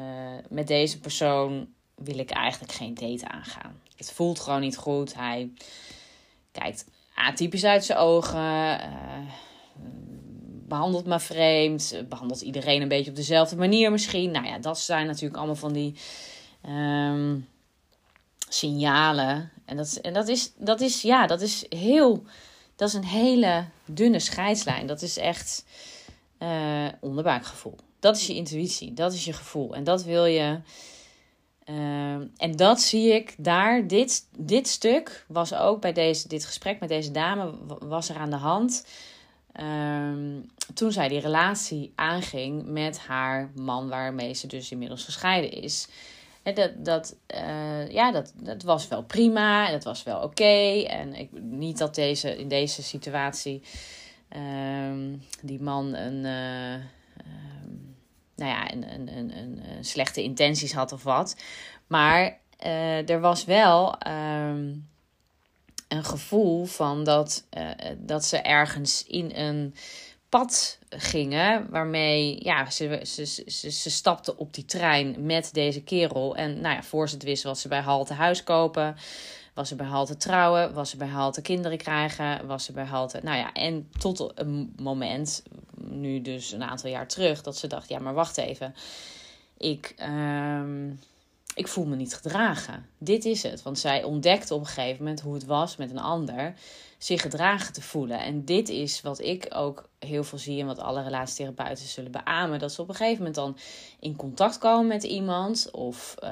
met 0.50 0.68
deze 0.68 1.00
persoon 1.00 1.68
wil 1.96 2.18
ik 2.18 2.30
eigenlijk 2.30 2.74
geen 2.74 2.94
date 2.94 3.28
aangaan. 3.28 3.82
Het 3.96 4.12
voelt 4.12 4.40
gewoon 4.40 4.62
niet 4.62 4.78
goed. 4.78 5.14
Hij 5.14 5.52
kijkt 6.52 6.86
atypisch 7.14 7.64
uit 7.64 7.86
zijn 7.86 7.98
ogen. 7.98 8.40
Uh, 8.40 9.20
behandelt 10.68 11.06
me 11.06 11.20
vreemd. 11.20 12.04
Behandelt 12.10 12.42
iedereen 12.42 12.82
een 12.82 12.88
beetje 12.88 13.10
op 13.10 13.16
dezelfde 13.16 13.56
manier 13.56 13.92
misschien. 13.92 14.32
Nou 14.32 14.46
ja, 14.46 14.58
dat 14.58 14.80
zijn 14.80 15.08
natuurlijk 15.08 15.38
allemaal 15.38 15.56
van 15.56 15.74
die 15.74 15.96
um, 16.70 17.48
signalen. 18.50 19.52
En, 19.66 19.78
dat, 19.78 19.94
en 19.94 20.14
dat, 20.14 20.28
is, 20.28 20.52
dat 20.58 20.82
is, 20.82 21.02
ja, 21.02 21.28
dat 21.28 21.42
is 21.42 21.66
heel. 21.70 22.24
Dat 22.76 22.88
is 22.88 22.94
een 22.94 23.06
hele 23.06 23.66
dunne 23.86 24.20
scheidslijn. 24.20 24.88
Dat 24.88 25.02
is 25.02 25.18
echt 25.18 25.66
uh, 26.40 26.88
onderbuikgevoel. 27.00 27.76
Dat 28.00 28.16
is 28.16 28.28
je 28.28 28.36
intuïtie. 28.36 28.94
Dat 28.94 29.14
is 29.14 29.26
je 29.26 29.34
gevoel. 29.34 29.76
En 29.76 29.84
dat 29.84 30.04
wil 30.04 30.26
je 30.26 30.60
Uh, 31.70 32.14
en 32.38 32.56
dat 32.56 32.82
zie 32.82 33.14
ik 33.14 33.36
daar. 33.38 33.88
Dit, 33.88 34.28
dit 34.38 34.68
stuk 34.68 35.26
was 35.28 35.54
ook 35.54 35.82
bij 35.82 35.94
deze, 35.94 36.28
dit 36.28 36.46
gesprek 36.46 36.80
met 36.80 36.90
deze 36.90 37.12
dame 37.12 37.54
was 37.80 38.10
er 38.10 38.16
aan 38.16 38.30
de 38.30 38.36
hand. 38.36 38.86
Uh, 39.62 40.42
toen 40.74 40.92
zij 40.92 41.08
die 41.08 41.20
relatie 41.20 41.92
aanging 41.96 42.66
met 42.66 43.00
haar 43.00 43.52
man, 43.56 43.90
waarmee 43.90 44.34
ze 44.34 44.48
dus 44.48 44.72
inmiddels 44.72 45.04
gescheiden 45.04 45.52
is. 45.52 45.88
En 46.44 46.54
dat, 46.54 46.72
dat, 46.86 47.16
uh, 47.36 47.90
ja, 47.90 48.12
dat, 48.12 48.34
dat 48.36 48.64
was 48.64 48.88
wel 48.88 49.04
prima, 49.04 49.72
dat 49.72 49.84
was 49.84 50.04
wel 50.04 50.22
oké. 50.22 50.84
En 50.88 51.14
ik, 51.14 51.30
niet 51.42 51.78
dat 51.78 51.96
deze, 51.96 52.38
in 52.38 52.48
deze 52.48 52.84
situatie 52.84 53.62
ehm, 54.30 55.16
die 55.42 55.62
man 55.62 55.94
een, 55.94 56.26
uh, 56.26 56.86
nou 58.44 58.56
ja, 58.56 58.72
een, 58.72 58.94
een, 58.94 59.18
een, 59.18 59.38
een, 59.38 59.86
slechte 59.86 60.24
intenties 60.24 60.74
had 60.74 60.92
of 60.92 61.04
wat. 61.04 61.36
Maar 61.88 62.40
er 63.06 63.20
was 63.20 63.46
wel 63.46 63.98
ehm, 63.98 64.76
een 65.88 66.04
gevoel 66.04 66.66
van 66.66 67.04
dat, 67.04 67.48
dat 67.98 68.26
ze 68.26 68.38
ergens 68.38 69.06
in 69.08 69.32
een 69.36 69.76
pad 70.30 70.80
gingen. 70.90 71.70
Waarmee 71.70 72.44
ja, 72.44 72.70
ze, 72.70 73.00
ze, 73.04 73.26
ze, 73.26 73.72
ze 73.72 73.90
stapte 73.90 74.38
op 74.38 74.54
die 74.54 74.66
trein 74.66 75.16
met 75.26 75.54
deze 75.54 75.82
kerel. 75.82 76.36
En 76.36 76.62
nou 76.62 76.76
ja, 76.76 76.84
voor 76.84 77.10
ze 77.10 77.16
het 77.16 77.24
wist 77.24 77.44
was 77.44 77.62
ze 77.62 77.68
bij 77.68 77.80
Halte 77.80 78.14
huis 78.14 78.44
kopen. 78.44 78.96
Was 79.54 79.68
ze 79.68 79.76
bij 79.76 79.86
Halte 79.86 80.18
trouwen. 80.18 80.74
Was 80.74 80.90
ze 80.90 80.98
bij 80.98 81.08
Halte 81.08 81.42
kinderen 81.42 81.78
krijgen. 81.78 82.48
Was 82.48 82.64
ze 82.66 82.72
bij 82.72 82.86
Halte... 82.86 83.20
Nou 83.24 83.38
ja, 83.38 83.54
en 83.54 83.90
tot 83.98 84.32
een 84.36 84.74
moment, 84.82 85.44
nu 85.76 86.22
dus 86.22 86.52
een 86.52 86.64
aantal 86.64 86.90
jaar 86.90 87.08
terug... 87.08 87.42
dat 87.42 87.58
ze 87.58 87.68
dacht, 87.68 87.90
ja 87.90 88.00
maar 88.00 88.14
wacht 88.14 88.38
even. 88.38 88.76
Ik... 89.58 89.94
Ehm, 89.98 90.90
ik 91.56 91.68
voel 91.68 91.86
me 91.86 91.96
niet 91.96 92.16
gedragen. 92.16 92.86
Dit 92.98 93.26
is 93.26 93.44
het. 93.44 93.62
Want 93.64 93.80
zij 93.80 94.04
ontdekte 94.04 94.54
op 94.54 94.60
een 94.60 94.66
gegeven 94.66 95.04
moment 95.04 95.22
hoe 95.22 95.34
het 95.34 95.46
was 95.46 95.76
met 95.76 95.90
een 95.90 96.00
ander 96.00 96.54
zich 96.98 97.22
gedragen 97.22 97.74
te 97.74 97.82
voelen. 97.82 98.20
En 98.20 98.46
dit 98.46 98.70
is 98.70 99.02
wat 99.02 99.20
ik 99.22 99.48
ook 99.50 99.90
heel 100.00 100.24
veel 100.24 100.38
zie 100.38 100.60
en 100.60 100.66
wat 100.66 100.80
alle 100.80 101.04
relatietherapeuten 101.04 101.88
zullen 101.88 102.12
beamen. 102.12 102.60
Dat 102.60 102.72
ze 102.72 102.82
op 102.82 102.90
een 102.90 102.96
gegeven 102.96 103.18
moment 103.18 103.36
dan 103.36 103.58
in 104.00 104.16
contact 104.16 104.58
komen 104.58 104.88
met 104.88 105.04
iemand 105.04 105.72
of, 105.72 106.16
uh, 106.24 106.30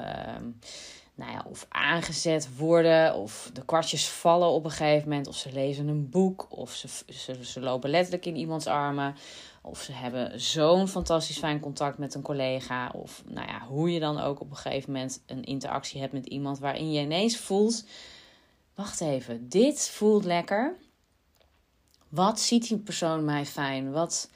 nou 1.14 1.32
ja, 1.32 1.44
of 1.48 1.66
aangezet 1.68 2.56
worden 2.56 3.14
of 3.14 3.50
de 3.52 3.64
kwartjes 3.64 4.08
vallen 4.08 4.48
op 4.48 4.64
een 4.64 4.70
gegeven 4.70 5.08
moment. 5.08 5.26
Of 5.26 5.36
ze 5.36 5.52
lezen 5.52 5.88
een 5.88 6.08
boek 6.08 6.46
of 6.48 6.72
ze, 6.72 6.88
ze, 7.08 7.44
ze 7.44 7.60
lopen 7.60 7.90
letterlijk 7.90 8.26
in 8.26 8.36
iemands 8.36 8.66
armen. 8.66 9.14
Of 9.62 9.80
ze 9.80 9.92
hebben 9.92 10.40
zo'n 10.40 10.88
fantastisch 10.88 11.38
fijn 11.38 11.60
contact 11.60 11.98
met 11.98 12.14
een 12.14 12.22
collega. 12.22 12.90
Of 12.94 13.22
nou 13.26 13.46
ja, 13.46 13.66
hoe 13.66 13.92
je 13.92 14.00
dan 14.00 14.20
ook 14.20 14.40
op 14.40 14.50
een 14.50 14.56
gegeven 14.56 14.92
moment 14.92 15.22
een 15.26 15.44
interactie 15.44 16.00
hebt 16.00 16.12
met 16.12 16.26
iemand 16.26 16.58
waarin 16.58 16.92
je 16.92 17.00
ineens 17.00 17.36
voelt 17.36 17.84
wacht 18.74 19.00
even, 19.00 19.48
dit 19.48 19.88
voelt 19.88 20.24
lekker. 20.24 20.76
Wat 22.08 22.40
ziet 22.40 22.68
die 22.68 22.78
persoon 22.78 23.24
mij 23.24 23.46
fijn? 23.46 23.92
Wat 23.92 24.30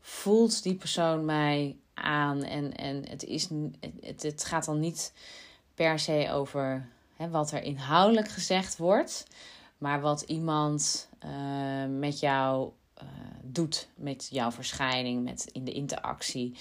voelt 0.00 0.62
die 0.62 0.74
persoon 0.74 1.24
mij 1.24 1.76
aan? 1.94 2.42
En, 2.42 2.74
en 2.74 3.08
het, 3.08 3.24
is, 3.24 3.48
het, 4.00 4.22
het 4.22 4.44
gaat 4.44 4.64
dan 4.64 4.80
niet 4.80 5.12
per 5.78 5.98
se 5.98 6.28
over 6.32 6.88
hè, 7.16 7.28
wat 7.28 7.52
er 7.52 7.62
inhoudelijk 7.62 8.28
gezegd 8.28 8.76
wordt, 8.76 9.26
maar 9.78 10.00
wat 10.00 10.20
iemand 10.20 11.08
uh, 11.24 11.98
met 11.98 12.20
jou 12.20 12.70
uh, 13.02 13.08
doet, 13.42 13.88
met 13.94 14.28
jouw 14.30 14.50
verschijning, 14.50 15.24
met 15.24 15.48
in 15.52 15.64
de 15.64 15.72
interactie 15.72 16.56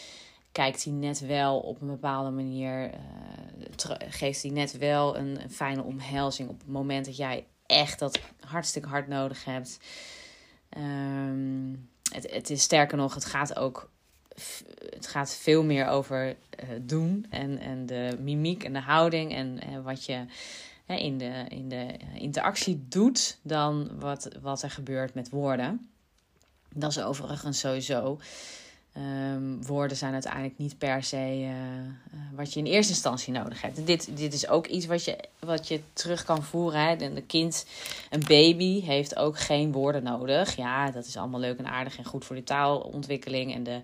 kijkt 0.51 0.83
hij 0.83 0.93
net 0.93 1.19
wel 1.19 1.59
op 1.59 1.81
een 1.81 1.87
bepaalde 1.87 2.29
manier, 2.29 2.93
uh, 2.93 3.95
geeft 4.09 4.41
hij 4.41 4.51
net 4.51 4.77
wel 4.77 5.17
een, 5.17 5.39
fijne 5.49 5.83
omhelzing 5.83 6.49
op 6.49 6.59
het 6.59 6.69
moment 6.69 7.05
dat 7.05 7.17
jij 7.17 7.45
echt 7.65 7.99
dat 7.99 8.19
hartstikke 8.39 8.89
hard 8.89 9.07
nodig 9.07 9.45
hebt. 9.45 9.79
Um, 10.77 11.89
het, 12.11 12.31
het 12.31 12.49
is 12.49 12.61
sterker 12.61 12.97
nog, 12.97 13.13
het 13.13 13.25
gaat 13.25 13.55
ook 13.55 13.89
het 14.89 15.07
gaat 15.07 15.35
veel 15.35 15.63
meer 15.63 15.87
over 15.87 16.27
uh, 16.27 16.69
doen 16.81 17.25
en, 17.29 17.59
en 17.59 17.85
de 17.85 18.17
mimiek 18.19 18.63
en 18.63 18.73
de 18.73 18.81
houding 18.81 19.33
en, 19.33 19.83
wat 19.83 20.05
je 20.05 20.25
hè, 20.85 20.95
in, 20.95 21.17
de, 21.17 21.45
in 21.49 21.69
de 21.69 21.87
interactie 22.13 22.85
doet 22.89 23.37
dan 23.41 23.89
wat, 23.99 24.29
wat 24.41 24.61
er 24.61 24.71
gebeurt 24.71 25.13
met 25.13 25.29
woorden. 25.29 25.89
Dat 26.73 26.89
is 26.89 26.99
overigens 26.99 27.59
sowieso 27.59 28.19
Um, 28.97 29.65
woorden 29.65 29.97
zijn 29.97 30.13
uiteindelijk 30.13 30.57
niet 30.57 30.77
per 30.77 31.03
se 31.03 31.39
uh, 31.41 31.51
wat 32.35 32.53
je 32.53 32.59
in 32.59 32.65
eerste 32.65 32.91
instantie 32.91 33.33
nodig 33.33 33.61
hebt. 33.61 33.85
Dit, 33.85 34.17
dit 34.17 34.33
is 34.33 34.47
ook 34.47 34.67
iets 34.67 34.85
wat 34.85 35.05
je, 35.05 35.17
wat 35.39 35.67
je 35.67 35.81
terug 35.93 36.23
kan 36.23 36.43
voeren. 36.43 36.81
Hè. 36.81 37.01
Een 37.01 37.25
kind, 37.25 37.65
een 38.09 38.23
baby, 38.27 38.81
heeft 38.81 39.15
ook 39.15 39.39
geen 39.39 39.71
woorden 39.71 40.03
nodig. 40.03 40.55
Ja, 40.55 40.91
dat 40.91 41.05
is 41.05 41.17
allemaal 41.17 41.39
leuk 41.39 41.57
en 41.57 41.67
aardig 41.67 41.97
en 41.97 42.05
goed 42.05 42.25
voor 42.25 42.35
de 42.35 42.43
taalontwikkeling 42.43 43.53
en 43.53 43.63
de, 43.63 43.81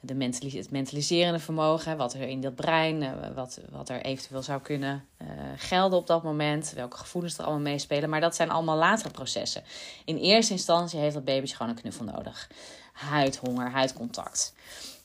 de 0.00 0.14
mentalis 0.14 0.52
het 0.52 0.70
mentaliserende 0.70 1.38
vermogen. 1.38 1.96
Wat 1.96 2.14
er 2.14 2.22
in 2.22 2.40
dat 2.40 2.54
brein, 2.54 3.02
uh, 3.02 3.12
wat, 3.34 3.60
wat 3.70 3.88
er 3.88 4.02
eventueel 4.02 4.42
zou 4.42 4.60
kunnen 4.60 5.04
uh, 5.22 5.28
gelden 5.56 5.98
op 5.98 6.06
dat 6.06 6.22
moment. 6.22 6.72
Welke 6.74 6.96
gevoelens 6.96 7.38
er 7.38 7.44
allemaal 7.44 7.72
meespelen. 7.72 8.10
Maar 8.10 8.20
dat 8.20 8.36
zijn 8.36 8.50
allemaal 8.50 8.76
latere 8.76 9.10
processen. 9.10 9.62
In 10.04 10.16
eerste 10.16 10.52
instantie 10.52 10.98
heeft 10.98 11.14
dat 11.14 11.24
babytje 11.24 11.56
gewoon 11.56 11.72
een 11.72 11.80
knuffel 11.80 12.04
nodig 12.04 12.48
huidhonger, 12.92 13.70
huidcontact. 13.70 14.54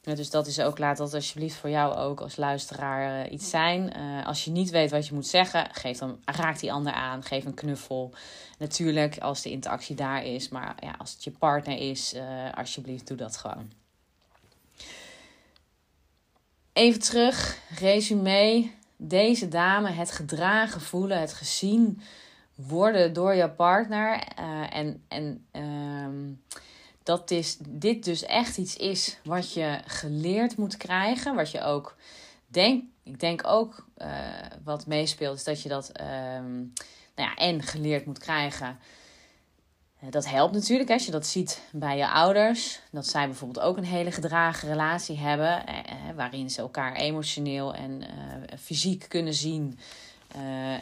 dus 0.02 0.30
dat 0.30 0.48
is 0.48 0.60
ook, 0.60 0.78
laat 0.78 0.98
dat 0.98 1.14
alsjeblieft 1.14 1.56
voor 1.56 1.70
jou 1.70 1.96
ook 1.96 2.22
als 2.22 2.36
luisteraar 2.36 3.26
uh, 3.26 3.32
iets 3.32 3.50
zijn. 3.50 3.94
Als 4.26 4.46
je 4.46 4.52
niet 4.52 4.70
weet 4.70 4.92
wat 4.92 5.08
je 5.08 5.14
moet 5.14 5.28
zeggen, 5.28 5.68
geef 5.72 5.98
dan, 5.98 6.20
raak 6.26 6.60
die 6.60 6.74
ander 6.74 6.94
aan, 6.94 7.24
geef 7.24 7.46
een 7.46 7.54
knuffel. 7.54 8.14
Natuurlijk, 8.58 9.18
als 9.18 9.42
de 9.42 9.52
interactie 9.52 9.96
daar 9.96 10.26
is, 10.26 10.50
maar 10.50 10.76
ja, 10.80 10.96
als 10.98 11.12
het 11.12 11.24
je 11.24 11.32
partner 11.32 11.78
is, 11.78 12.16
alsjeblieft 12.56 13.08
doe 13.08 13.18
dat 13.18 13.38
gewoon. 13.38 13.85
Even 16.76 17.00
terug, 17.00 17.58
resume. 17.80 18.70
Deze 18.98 19.48
dame, 19.48 19.90
het 19.90 20.12
gedragen 20.12 20.82
voelen, 20.82 21.20
het 21.20 21.34
gezien 21.34 22.02
worden 22.56 23.14
door 23.14 23.34
je 23.34 23.50
partner. 23.50 24.20
en 24.70 25.04
en 25.08 25.46
ehm, 25.52 26.34
dat 27.04 27.32
is, 27.32 27.58
dit 27.68 28.04
dus 28.04 28.24
echt 28.24 28.58
iets 28.58 28.76
is 28.76 29.18
wat 29.24 29.54
je 29.54 29.80
geleerd 29.86 30.58
moet 30.58 30.78
krijgen. 30.78 31.36
Wat 31.36 31.52
je 31.52 31.62
ook 31.62 31.96
denk, 32.48 32.84
ik 33.04 33.20
denk 33.20 33.48
ook 33.48 33.86
uh, 33.98 34.08
wat 34.64 34.88
meespeelt, 34.88 35.38
is 35.38 35.44
dat 35.44 35.62
je 35.62 35.70
dat 35.70 35.92
um, 36.02 36.74
nou 37.16 37.30
ja, 37.30 37.36
en 37.36 37.64
geleerd 37.64 38.06
moet 38.06 38.20
krijgen. 38.20 38.80
Uh, 40.06 40.12
dat 40.12 40.30
helpt 40.30 40.54
natuurlijk 40.54 40.90
als 40.90 41.06
je 41.06 41.12
dat 41.12 41.28
ziet 41.28 41.62
bij 41.72 41.98
je 41.98 42.10
ouders. 42.10 42.80
Dat 42.92 43.08
zij 43.08 43.26
bijvoorbeeld 43.26 43.66
ook 43.66 43.78
een 43.78 43.84
hele 43.84 44.12
gedragen 44.12 44.70
relatie 44.70 45.18
hebben. 45.18 45.68
Eh, 45.68 45.78
eh 45.78 46.16
waarin 46.16 46.50
ze 46.50 46.62
elkaar 46.62 46.96
emotioneel 46.96 47.74
en 47.74 48.04
fysiek 48.60 49.06
kunnen 49.08 49.34
zien. 49.34 49.80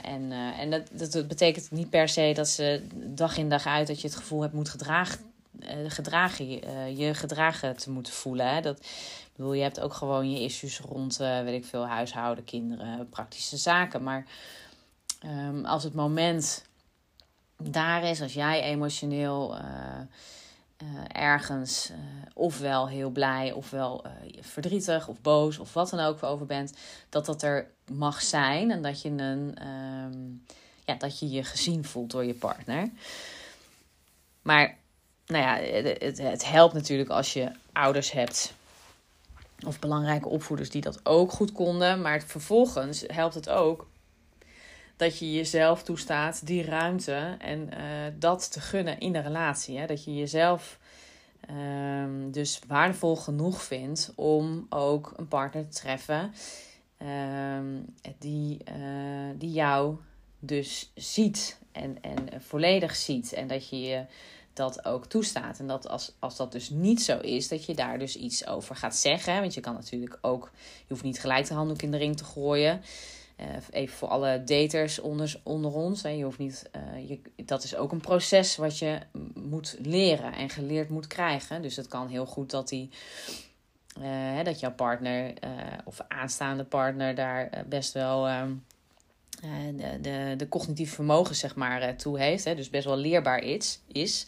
En 0.02 0.32
en 0.32 0.70
dat, 0.70 1.12
dat 1.12 1.28
betekent 1.28 1.72
niet 1.72 1.90
per 1.90 2.10
se 2.10 2.32
dat 2.36 2.48
ze 2.48 2.88
dag 2.94 3.38
in 3.38 3.50
dag 3.50 3.66
uit 3.66 3.88
dat 3.88 4.02
je 4.02 4.08
het 4.08 4.16
gevoel 4.16 4.42
hebt 4.42 4.54
moet 4.54 4.70
gedragen 4.70 5.32
gedragen, 5.88 6.46
je 6.98 7.14
gedragen 7.14 7.78
te 7.78 7.92
moeten 7.92 8.14
voelen. 8.14 8.62
Dat, 8.62 8.88
bedoel, 9.36 9.54
je 9.54 9.62
hebt 9.62 9.80
ook 9.80 9.94
gewoon 9.94 10.32
je 10.32 10.44
issues 10.44 10.80
rond, 10.80 11.18
weet 11.18 11.54
ik 11.54 11.66
veel, 11.66 11.88
huishouden, 11.88 12.44
kinderen, 12.44 13.10
praktische 13.10 13.58
zaken. 13.58 14.04
Maar 14.04 14.26
um, 15.26 15.66
als 15.66 15.84
het 15.84 15.94
moment 15.94 16.66
daar 17.72 18.04
is, 18.04 18.22
als 18.22 18.34
jij 18.34 18.62
emotioneel 18.62 19.58
ergens 21.08 21.92
ofwel 22.34 22.88
heel 22.88 23.10
blij, 23.10 23.52
ofwel 23.52 24.06
verdrietig 24.40 25.08
of 25.08 25.22
boos 25.22 25.58
of 25.58 25.74
wat 25.74 25.90
dan 25.90 26.00
ook 26.00 26.24
over 26.24 26.46
bent, 26.46 26.74
dat 27.10 27.26
dat 27.26 27.42
er 27.42 27.68
mag 27.92 28.22
zijn 28.22 28.72
en 28.72 28.82
dat 28.82 29.02
je, 29.02 29.10
een, 29.10 29.68
um, 29.68 30.46
ja, 30.86 30.96
dat 30.96 31.20
je 31.20 31.30
je 31.30 31.44
gezien 31.44 31.86
voelt 31.86 32.12
door 32.12 32.26
je 32.26 32.34
partner. 32.34 32.90
Maar 34.42 34.78
nou 35.26 35.44
ja, 35.44 35.56
het, 36.00 36.18
het 36.18 36.50
helpt 36.50 36.74
natuurlijk 36.74 37.10
als 37.10 37.34
je 37.34 37.52
ouders 37.72 38.12
hebt 38.12 38.54
of 39.66 39.80
belangrijke 39.80 40.30
opvoeders 40.30 40.70
die 40.70 40.82
dat 40.82 41.06
ook 41.06 41.32
goed 41.32 41.52
konden. 41.52 42.02
Maar 42.02 42.22
vervolgens 42.22 43.04
helpt 43.08 43.34
het 43.34 43.50
ook 43.50 43.88
dat 45.04 45.20
je 45.20 45.34
jezelf 45.34 45.84
toestaat 45.84 46.46
die 46.46 46.64
ruimte 46.64 47.36
en 47.40 47.70
uh, 47.74 47.80
dat 48.20 48.52
te 48.52 48.60
gunnen 48.60 49.00
in 49.00 49.14
de 49.14 49.20
relatie. 49.20 49.78
Hè? 49.78 49.86
Dat 49.86 50.04
je 50.04 50.16
jezelf 50.16 50.80
um, 51.50 52.32
dus 52.32 52.60
waardevol 52.68 53.16
genoeg 53.16 53.62
vindt 53.62 54.12
om 54.16 54.66
ook 54.70 55.14
een 55.16 55.28
partner 55.28 55.68
te 55.68 55.80
treffen 55.80 56.34
um, 57.58 57.86
die, 58.20 58.58
uh, 58.78 59.30
die 59.36 59.52
jou 59.52 59.96
dus 60.40 60.92
ziet 60.96 61.60
en, 61.72 61.98
en 62.02 62.42
volledig 62.42 62.96
ziet. 62.96 63.34
En 63.34 63.48
dat 63.48 63.70
je 63.70 63.82
je 63.82 64.06
dat 64.54 64.86
ook 64.86 65.06
toestaat. 65.06 65.60
En 65.60 65.68
dat 65.68 65.88
als, 65.88 66.16
als 66.20 66.36
dat 66.36 66.52
dus 66.52 66.70
niet 66.70 67.02
zo 67.02 67.20
is, 67.20 67.48
dat 67.48 67.66
je 67.66 67.76
daar 67.76 68.00
dus 68.00 68.16
iets 68.16 68.48
over 68.48 68.76
gaat 68.76 68.96
zeggen. 68.96 69.40
Want 69.40 69.54
je 69.54 69.62
kan 69.62 69.74
natuurlijk 69.74 70.18
ook, 70.22 70.52
je 70.54 70.86
hoeft 70.88 71.04
niet 71.04 71.20
gelijk 71.20 71.48
de 71.48 71.54
handdoek 71.54 71.82
in 71.82 71.92
de 71.92 71.98
ring 71.98 72.18
te 72.18 72.24
gooien. 72.24 72.82
Uh, 73.40 73.46
even 73.70 73.98
voor 73.98 74.08
alle 74.08 74.44
daters 74.44 75.00
onder, 75.00 75.40
onder 75.44 75.74
ons. 75.74 76.04
Hè. 76.04 76.10
Je 76.10 76.24
hoeft 76.24 76.38
niet, 76.38 76.70
uh, 76.76 77.10
je, 77.10 77.22
dat 77.46 77.64
is 77.64 77.76
ook 77.76 77.92
een 77.92 78.02
proces 78.02 78.56
wat 78.56 78.80
je 78.80 79.00
moet 79.34 79.76
leren 79.80 80.34
en 80.34 80.50
geleerd 80.50 80.90
moet 80.90 81.08
krijgen. 81.08 81.62
Dus 81.62 81.76
het 81.76 81.88
kan 81.88 82.08
heel 82.08 82.26
goed 82.26 82.52
dat 82.52 82.70
die. 82.70 82.90
Uh, 84.00 84.44
dat 84.44 84.60
jouw 84.60 84.74
partner 84.74 85.34
of 85.86 86.00
aanstaande 86.08 86.64
partner 86.64 87.16
daar 87.16 87.66
best 87.68 87.94
wel 87.94 88.28
ehm, 88.28 88.52
eh, 89.44 89.50
de, 89.76 90.02
de, 90.02 90.34
de 90.38 90.50
cognitieve 90.50 90.94
vermogen 90.94 91.36
zeg 91.36 91.56
maar, 91.56 91.82
eh, 91.82 91.96
toe 91.96 92.20
heeft. 92.20 92.44
Hè, 92.44 92.56
dus 92.56 92.70
best 92.70 92.86
wel 92.86 92.98
leerbaar 92.98 93.40
is. 93.40 93.80
is 93.88 94.28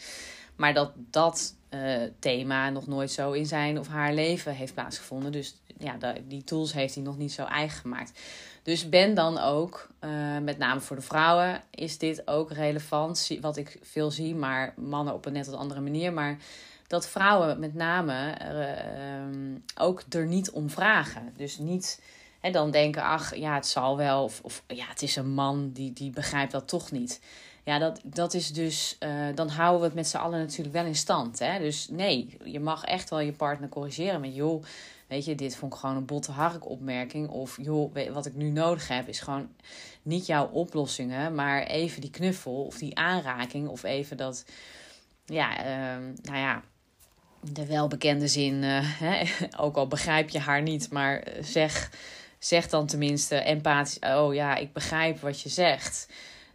maar 0.55 0.73
dat 0.73 0.91
dat 0.95 1.55
thema 2.19 2.69
nog 2.69 2.87
nooit 2.87 3.11
zo 3.11 3.31
in 3.31 3.45
zijn 3.45 3.79
of 3.79 3.87
haar 3.87 4.13
leven 4.13 4.53
heeft 4.53 4.73
plaatsgevonden. 4.73 5.31
Dus 5.31 5.55
ja, 5.77 5.97
die 6.27 6.43
tools 6.43 6.73
heeft 6.73 6.95
hij 6.95 7.03
nog 7.03 7.17
niet 7.17 7.31
zo 7.31 7.43
eigen 7.43 7.79
gemaakt. 7.79 8.19
Dus 8.65 8.89
ben 8.89 9.13
dan 9.13 9.37
ook, 9.37 9.87
uh, 10.01 10.37
met 10.37 10.57
name 10.57 10.79
voor 10.79 10.95
de 10.95 11.01
vrouwen, 11.01 11.63
is 11.71 11.97
dit 11.97 12.27
ook 12.27 12.51
relevant. 12.51 13.29
Wat 13.41 13.57
ik 13.57 13.79
veel 13.81 14.11
zie, 14.11 14.35
maar 14.35 14.73
mannen 14.75 15.13
op 15.13 15.25
een 15.25 15.33
net 15.33 15.45
wat 15.45 15.55
andere 15.55 15.81
manier. 15.81 16.13
Maar 16.13 16.37
dat 16.87 17.07
vrouwen 17.07 17.59
met 17.59 17.73
name 17.73 18.37
uh, 18.41 19.85
ook 19.85 20.03
er 20.09 20.25
niet 20.25 20.51
om 20.51 20.69
vragen. 20.69 21.33
Dus 21.35 21.57
niet 21.57 22.01
en 22.41 22.51
dan 22.51 22.71
denken, 22.71 23.03
ach 23.03 23.35
ja, 23.35 23.55
het 23.55 23.67
zal 23.67 23.97
wel. 23.97 24.31
Of, 24.41 24.63
ja, 24.67 24.85
het 24.87 25.01
is 25.01 25.15
een 25.15 25.29
man 25.29 25.71
die, 25.71 25.93
die 25.93 26.11
begrijpt 26.11 26.51
dat 26.51 26.67
toch 26.67 26.91
niet. 26.91 27.21
Ja, 27.63 27.79
dat, 27.79 28.01
dat 28.03 28.33
is 28.33 28.53
dus, 28.53 28.97
uh, 28.99 29.09
dan 29.35 29.49
houden 29.49 29.79
we 29.79 29.85
het 29.85 29.95
met 29.95 30.07
z'n 30.07 30.17
allen 30.17 30.39
natuurlijk 30.39 30.75
wel 30.75 30.85
in 30.85 30.95
stand. 30.95 31.39
Hè? 31.39 31.59
Dus 31.59 31.87
nee, 31.89 32.37
je 32.43 32.59
mag 32.59 32.83
echt 32.83 33.09
wel 33.09 33.19
je 33.19 33.31
partner 33.31 33.69
corrigeren 33.69 34.21
met, 34.21 34.35
joh, 34.35 34.63
weet 35.07 35.25
je, 35.25 35.35
dit 35.35 35.55
vond 35.55 35.73
ik 35.73 35.79
gewoon 35.79 35.95
een 35.95 36.05
botte 36.05 36.31
hark 36.31 36.69
opmerking. 36.69 37.29
Of 37.29 37.57
joh, 37.61 37.95
wat 38.13 38.25
ik 38.25 38.35
nu 38.35 38.49
nodig 38.49 38.87
heb 38.87 39.07
is 39.07 39.19
gewoon 39.19 39.49
niet 40.01 40.25
jouw 40.25 40.47
oplossingen, 40.47 41.35
maar 41.35 41.63
even 41.63 42.01
die 42.01 42.09
knuffel 42.09 42.65
of 42.65 42.77
die 42.77 42.97
aanraking. 42.97 43.67
Of 43.67 43.83
even 43.83 44.17
dat, 44.17 44.45
ja, 45.25 45.59
uh, 45.59 46.03
nou 46.21 46.37
ja, 46.37 46.63
de 47.51 47.65
welbekende 47.65 48.27
zin, 48.27 48.63
uh, 48.63 48.79
hè, 48.83 49.23
ook 49.65 49.75
al 49.75 49.87
begrijp 49.87 50.29
je 50.29 50.39
haar 50.39 50.61
niet, 50.61 50.91
maar 50.91 51.27
zeg 51.41 51.89
zeg 52.45 52.69
dan 52.69 52.85
tenminste 52.87 53.35
empathisch: 53.35 53.99
Oh 53.99 54.33
ja, 54.33 54.55
ik 54.55 54.73
begrijp 54.73 55.19
wat 55.19 55.41
je 55.41 55.49
zegt. 55.49 56.07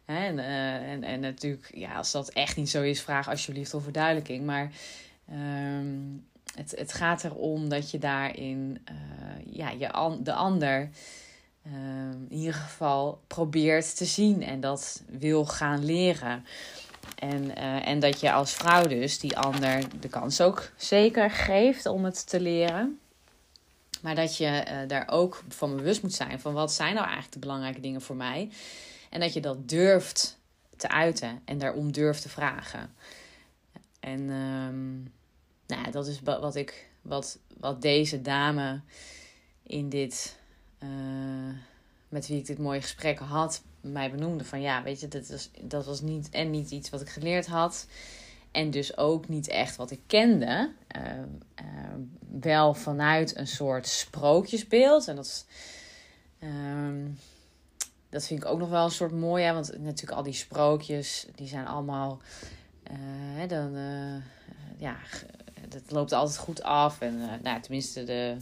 En, 0.05 0.39
uh, 0.39 0.75
en, 0.75 1.05
en 1.05 1.21
natuurlijk, 1.21 1.71
ja, 1.75 1.95
als 1.95 2.11
dat 2.11 2.29
echt 2.29 2.57
niet 2.57 2.71
zo 2.71 2.83
is, 2.83 3.01
vraag 3.01 3.29
alsjeblieft 3.29 3.75
om 3.75 3.83
verduidelijking. 3.83 4.45
Maar 4.45 4.71
um, 5.33 6.27
het, 6.55 6.75
het 6.77 6.93
gaat 6.93 7.25
erom 7.25 7.69
dat 7.69 7.91
je 7.91 7.99
daarin 7.99 8.87
uh, 8.91 9.55
ja, 9.55 9.71
je 9.71 10.19
de 10.23 10.33
ander 10.33 10.91
uh, 11.67 11.73
in 12.29 12.33
ieder 12.33 12.55
geval 12.55 13.21
probeert 13.27 13.97
te 13.97 14.05
zien 14.05 14.43
en 14.43 14.61
dat 14.61 15.03
wil 15.09 15.47
gaan 15.47 15.85
leren. 15.85 16.47
En, 17.15 17.45
uh, 17.45 17.89
en 17.89 18.01
dat 18.01 18.21
je 18.21 18.33
als 18.33 18.53
vrouw 18.53 18.87
dus 18.87 19.19
die 19.19 19.39
ander 19.39 20.01
de 20.01 20.09
kans 20.09 20.41
ook 20.41 20.71
zeker 20.77 21.31
geeft 21.31 21.87
om 21.87 22.05
het 22.05 22.29
te 22.29 22.41
leren. 22.41 22.99
Maar 24.03 24.15
dat 24.15 24.37
je 24.37 24.65
uh, 24.69 24.89
daar 24.89 25.09
ook 25.11 25.43
van 25.49 25.77
bewust 25.77 26.03
moet 26.03 26.15
zijn 26.15 26.41
van 26.41 26.53
wat 26.53 26.73
zijn 26.73 26.95
nou 26.95 27.05
eigenlijk 27.05 27.35
de 27.35 27.39
belangrijke 27.39 27.81
dingen 27.81 28.03
voor 28.03 28.17
mij. 28.17 28.51
En 29.11 29.21
dat 29.21 29.33
je 29.33 29.41
dat 29.41 29.69
durft 29.69 30.39
te 30.77 30.89
uiten 30.89 31.41
en 31.45 31.59
daarom 31.59 31.93
durft 31.93 32.23
te 32.23 32.29
vragen. 32.29 32.95
En 34.01 34.31
um, 34.31 35.13
nou, 35.71 35.91
dat 35.91 36.07
is 36.07 36.21
wat 36.23 36.57
ik, 36.57 36.91
wat, 37.03 37.39
wat 37.59 37.83
deze 37.83 38.21
dame 38.21 38.81
in 39.63 39.89
dit, 39.89 40.39
uh, 40.83 41.55
met 42.09 42.27
wie 42.27 42.39
ik 42.39 42.47
dit 42.47 42.59
mooie 42.59 42.81
gesprek 42.81 43.19
had, 43.19 43.63
mij 43.81 44.11
benoemde. 44.11 44.45
Van 44.45 44.61
ja, 44.61 44.83
weet 44.83 45.01
je, 45.01 45.09
dat 45.09 45.29
was, 45.29 45.51
dat 45.61 45.87
was 45.87 46.01
niet 46.01 46.31
en 46.31 46.51
niet 46.51 46.71
iets 46.71 46.91
wat 46.91 47.01
ik 47.01 47.09
geleerd 47.09 47.47
had. 47.47 47.87
En 48.51 48.71
dus 48.71 48.97
ook 48.97 49.29
niet 49.29 49.49
echt 49.49 49.77
wat 49.77 49.91
ik 49.91 50.01
kende. 50.07 50.73
Uh, 50.97 51.03
uh, 51.63 51.95
wel 52.41 52.75
vanuit 52.75 53.37
een 53.37 53.47
soort 53.47 53.87
sprookjesbeeld. 53.87 55.09
En 55.09 55.17
dat, 55.17 55.47
uh, 56.39 57.07
dat 58.09 58.27
vind 58.27 58.43
ik 58.43 58.49
ook 58.49 58.59
nog 58.59 58.69
wel 58.69 58.85
een 58.85 58.91
soort 58.91 59.13
mooi. 59.13 59.53
Want 59.53 59.79
natuurlijk 59.79 60.19
al 60.19 60.23
die 60.23 60.33
sprookjes, 60.33 61.27
die 61.35 61.49
zijn 61.49 61.67
allemaal... 61.67 62.21
Eh, 62.83 63.49
dan, 63.49 63.77
eh, 63.77 64.23
ja, 64.77 64.97
dat 65.71 65.83
loopt 65.91 66.13
altijd 66.13 66.39
goed 66.39 66.63
af. 66.63 67.01
En 67.01 67.41
nou, 67.43 67.61
tenminste 67.61 68.05
de, 68.05 68.37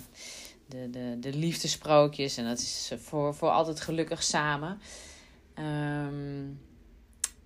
de, 0.66 0.90
de, 0.90 1.16
de 1.20 1.34
liefdesprookjes. 1.34 2.36
En 2.36 2.44
dat 2.44 2.58
is 2.58 2.92
voor, 2.96 3.34
voor 3.34 3.50
altijd 3.50 3.80
gelukkig 3.80 4.22
samen. 4.22 4.80
Um, 5.58 6.60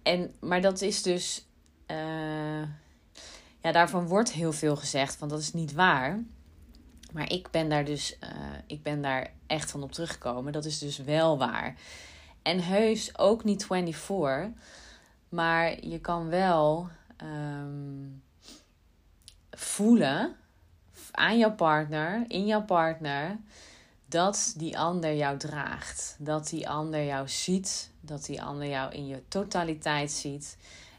en, 0.02 0.34
maar 0.40 0.60
dat 0.60 0.80
is 0.80 1.02
dus 1.02 1.46
uh, 1.90 2.62
ja, 3.62 3.72
daarvan 3.72 4.06
wordt 4.06 4.32
heel 4.32 4.52
veel 4.52 4.76
gezegd, 4.76 5.18
want 5.18 5.30
dat 5.30 5.40
is 5.40 5.52
niet 5.52 5.72
waar. 5.72 6.22
Maar 7.12 7.30
ik 7.30 7.50
ben 7.50 7.68
daar 7.68 7.84
dus, 7.84 8.16
uh, 8.24 8.28
ik 8.66 8.82
ben 8.82 9.02
daar 9.02 9.32
echt 9.46 9.70
van 9.70 9.82
op 9.82 9.92
teruggekomen. 9.92 10.52
Dat 10.52 10.64
is 10.64 10.78
dus 10.78 10.98
wel 10.98 11.38
waar. 11.38 11.74
En 12.42 12.60
heus 12.60 13.18
ook 13.18 13.44
niet 13.44 13.66
24, 13.66 14.62
maar 15.28 15.84
je 15.86 16.00
kan 16.00 16.28
wel 16.28 16.88
um, 17.22 18.22
voelen 19.62 20.36
aan 21.10 21.38
jouw 21.38 21.54
partner, 21.54 22.24
in 22.28 22.46
jouw 22.46 22.64
partner, 22.64 23.38
dat 24.06 24.54
die 24.56 24.78
ander 24.78 25.16
jou 25.16 25.38
draagt. 25.38 26.16
Dat 26.18 26.48
die 26.48 26.68
ander 26.68 27.04
jou 27.04 27.28
ziet, 27.28 27.90
dat 28.00 28.24
die 28.24 28.42
ander 28.42 28.68
jou 28.68 28.92
in 28.92 29.06
je 29.06 29.22
totaliteit 29.28 30.10
ziet 30.10 30.56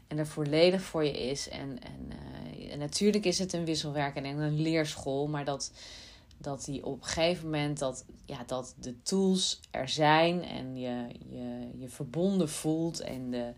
en 0.08 0.18
er 0.18 0.26
volledig 0.26 0.82
voor 0.82 1.04
je 1.04 1.28
is. 1.30 1.48
En, 1.48 1.78
en, 1.82 2.12
en 2.70 2.78
natuurlijk 2.78 3.24
is 3.24 3.38
het 3.38 3.52
een 3.52 3.64
wisselwerken 3.64 4.24
en 4.24 4.38
een 4.38 4.60
leerschool, 4.60 5.28
maar 5.28 5.44
dat, 5.44 5.72
dat 6.38 6.64
die 6.64 6.84
op 6.84 7.02
een 7.02 7.08
gegeven 7.08 7.44
moment 7.44 7.78
dat, 7.78 8.04
ja, 8.24 8.44
dat 8.46 8.74
de 8.80 9.02
tools 9.02 9.60
er 9.70 9.88
zijn 9.88 10.42
en 10.42 10.76
je 10.76 11.06
je, 11.30 11.68
je 11.78 11.88
verbonden 11.88 12.48
voelt 12.48 13.00
en 13.00 13.30
de, 13.30 13.52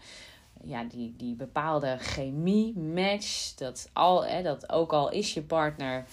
ja, 0.63 0.85
die, 0.85 1.15
die 1.17 1.35
bepaalde 1.35 1.97
chemie, 1.99 2.79
match, 2.79 3.55
dat, 3.55 3.89
al, 3.93 4.25
hè, 4.25 4.43
dat 4.43 4.71
ook 4.71 4.93
al 4.93 5.11
is 5.11 5.35
je 5.35 5.43
partner 5.43 6.05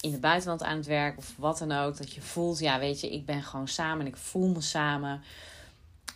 in 0.00 0.12
het 0.12 0.20
buitenland 0.20 0.62
aan 0.62 0.76
het 0.76 0.86
werk 0.86 1.18
of 1.18 1.34
wat 1.36 1.58
dan 1.58 1.72
ook, 1.72 1.96
dat 1.96 2.12
je 2.12 2.20
voelt, 2.20 2.58
ja 2.58 2.78
weet 2.78 3.00
je, 3.00 3.12
ik 3.12 3.26
ben 3.26 3.42
gewoon 3.42 3.68
samen 3.68 4.00
en 4.00 4.06
ik 4.06 4.16
voel 4.16 4.48
me 4.48 4.60
samen. 4.60 5.22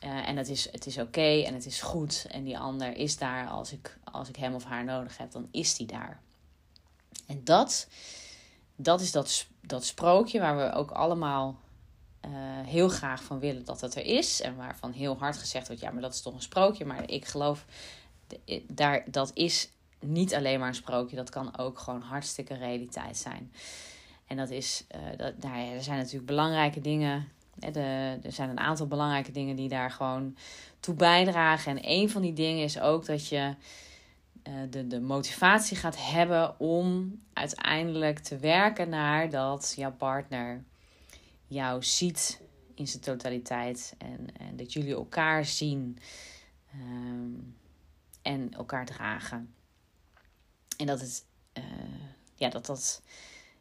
Uh, 0.04 0.28
en 0.28 0.36
het 0.36 0.48
is, 0.48 0.72
het 0.72 0.86
is 0.86 0.98
oké 0.98 1.42
en 1.42 1.54
het 1.54 1.66
is 1.66 1.80
goed. 1.80 2.26
En 2.30 2.44
die 2.44 2.58
ander 2.58 2.96
is 2.96 3.18
daar 3.18 3.48
als 3.48 3.72
ik, 3.72 3.98
als 4.04 4.28
ik 4.28 4.36
hem 4.36 4.54
of 4.54 4.64
haar 4.64 4.84
nodig 4.84 5.18
heb, 5.18 5.32
dan 5.32 5.48
is 5.50 5.76
die 5.76 5.86
daar. 5.86 6.20
En 7.26 7.44
dat, 7.44 7.88
dat 8.76 9.00
is 9.00 9.12
dat, 9.12 9.46
dat 9.60 9.84
sprookje 9.84 10.40
waar 10.40 10.56
we 10.56 10.72
ook 10.72 10.90
allemaal 10.90 11.58
uh, 12.26 12.32
heel 12.66 12.88
graag 12.88 13.22
van 13.22 13.38
willen 13.38 13.64
dat 13.64 13.80
het 13.80 13.94
er 13.94 14.04
is. 14.04 14.40
En 14.40 14.56
waarvan 14.56 14.92
heel 14.92 15.16
hard 15.18 15.36
gezegd 15.36 15.66
wordt, 15.66 15.82
ja, 15.82 15.90
maar 15.90 16.02
dat 16.02 16.14
is 16.14 16.22
toch 16.22 16.34
een 16.34 16.42
sprookje. 16.42 16.84
Maar 16.84 17.10
ik 17.10 17.24
geloof, 17.24 17.64
daar, 18.68 19.04
dat 19.10 19.30
is 19.34 19.70
niet 20.00 20.34
alleen 20.34 20.58
maar 20.58 20.68
een 20.68 20.74
sprookje. 20.74 21.16
Dat 21.16 21.30
kan 21.30 21.58
ook 21.58 21.78
gewoon 21.78 22.00
hartstikke 22.00 22.54
realiteit 22.54 23.16
zijn. 23.16 23.52
En 24.26 24.36
dat 24.36 24.50
is, 24.50 24.84
uh, 24.94 25.16
dat, 25.16 25.38
nou 25.38 25.58
ja, 25.58 25.72
er 25.72 25.82
zijn 25.82 25.98
natuurlijk 25.98 26.26
belangrijke 26.26 26.80
dingen 26.80 27.28
de, 27.58 28.18
er 28.22 28.32
zijn 28.32 28.50
een 28.50 28.60
aantal 28.60 28.86
belangrijke 28.86 29.32
dingen 29.32 29.56
die 29.56 29.68
daar 29.68 29.90
gewoon 29.90 30.36
toe 30.80 30.94
bijdragen. 30.94 31.76
En 31.76 31.90
een 31.90 32.10
van 32.10 32.22
die 32.22 32.32
dingen 32.32 32.64
is 32.64 32.80
ook 32.80 33.06
dat 33.06 33.28
je 33.28 33.54
de, 34.70 34.86
de 34.86 35.00
motivatie 35.00 35.76
gaat 35.76 36.10
hebben 36.10 36.60
om 36.60 37.18
uiteindelijk 37.32 38.18
te 38.18 38.38
werken 38.38 38.88
naar 38.88 39.30
dat 39.30 39.74
jouw 39.76 39.92
partner 39.92 40.64
jou 41.46 41.82
ziet 41.82 42.40
in 42.74 42.88
zijn 42.88 43.02
totaliteit. 43.02 43.94
En, 43.98 44.36
en 44.36 44.56
dat 44.56 44.72
jullie 44.72 44.94
elkaar 44.94 45.44
zien 45.44 45.98
um, 46.74 47.56
en 48.22 48.52
elkaar 48.52 48.86
dragen. 48.86 49.54
En 50.76 50.86
dat 50.86 51.00
het, 51.00 51.24
uh, 51.58 51.64
ja, 52.34 52.48
dat 52.48 52.66
dat 52.66 53.02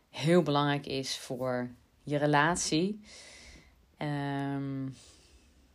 heel 0.09 0.41
belangrijk 0.41 0.85
is 0.85 1.17
voor 1.17 1.69
je 2.03 2.17
relatie. 2.17 3.01
Um, 3.97 4.95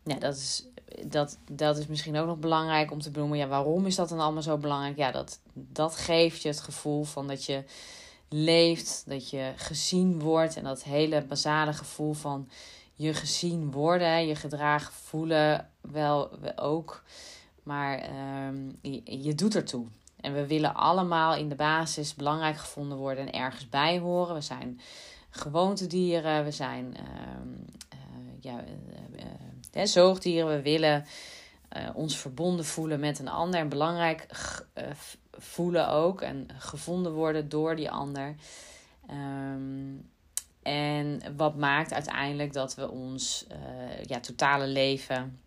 dat 0.03 0.37
is, 0.37 0.67
dat, 1.07 1.39
dat 1.51 1.79
is 1.79 1.87
misschien 1.87 2.17
ook 2.17 2.27
nog 2.27 2.39
belangrijk 2.39 2.91
om 2.91 3.01
te 3.01 3.11
benoemen. 3.11 3.39
Ja, 3.39 3.47
waarom 3.47 3.87
is 3.87 3.95
dat 3.95 4.09
dan 4.09 4.21
allemaal 4.21 4.43
zo 4.43 4.59
belangrijk? 4.59 4.97
Ja, 4.97 5.11
dat, 5.11 5.41
dat 5.53 5.97
geeft 5.97 6.43
je 6.43 6.49
het 6.49 6.61
gevoel 6.61 7.05
van 7.05 7.27
dat 7.27 7.45
je 7.45 7.65
leeft, 8.33 9.03
dat 9.07 9.31
je 9.31 9.53
gezien 9.57 10.21
wordt. 10.21 10.57
En 10.57 10.65
dat 10.65 10.83
hele 10.83 11.23
basale 11.23 11.73
gevoel 11.73 12.13
van 12.13 12.49
je 12.95 13.15
gezien 13.15 13.71
worden, 13.71 14.27
je 14.27 14.35
gedragen 14.35 14.93
voelen 14.93 15.69
wel 15.81 16.31
ook. 16.57 17.03
Maar 17.63 18.11
um, 18.49 18.79
je, 18.83 19.23
je 19.23 19.35
doet 19.35 19.55
ertoe. 19.55 19.87
En 20.21 20.35
we 20.35 20.47
willen 20.47 20.75
allemaal 20.75 21.35
in 21.35 21.49
de 21.49 21.55
basis 21.55 22.15
belangrijk 22.15 22.57
gevonden 22.57 22.99
worden 22.99 23.27
en 23.27 23.41
ergens 23.41 23.69
bij 23.69 23.99
horen. 23.99 24.35
We 24.35 24.41
zijn 24.41 24.81
gewoontedieren, 25.31 26.45
we 26.45 26.51
zijn 26.51 26.97
um, 27.41 27.65
ja, 28.41 28.65
uh, 29.75 29.85
zoogdieren. 29.85 30.57
We 30.57 30.63
willen 30.63 31.07
ons 31.95 32.19
verbonden 32.19 32.65
voelen 32.65 33.01
met 33.01 33.19
een 33.19 33.29
ander. 33.29 33.61
En 33.61 33.69
belangrijk 33.69 34.27
voelen 35.41 35.89
ook 35.89 36.21
en 36.21 36.49
gevonden 36.59 37.13
worden 37.13 37.49
door 37.49 37.77
die 37.77 37.91
ander. 37.91 38.35
Um, 39.11 40.09
en 40.63 41.23
wat 41.37 41.57
maakt 41.57 41.93
uiteindelijk 41.93 42.53
dat 42.53 42.75
we 42.75 42.91
ons 42.91 43.47
uh, 43.53 44.05
ja, 44.05 44.21
totale 44.21 44.67
leven 44.67 45.39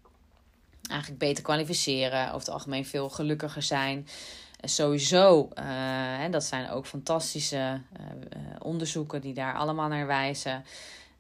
eigenlijk 0.90 1.20
beter 1.20 1.44
kwalificeren. 1.44 2.28
Over 2.28 2.40
het 2.40 2.50
algemeen 2.50 2.86
veel 2.86 3.10
gelukkiger 3.10 3.64
zijn. 3.64 3.98
Uh, 3.98 4.70
sowieso, 4.70 5.50
uh, 5.60 6.32
dat 6.32 6.44
zijn 6.44 6.70
ook 6.70 6.86
fantastische 6.86 7.82
onderzoeken 8.60 9.22
die 9.22 9.34
daar 9.34 9.56
allemaal 9.56 9.88
naar 9.88 10.08
wijzen 10.08 10.64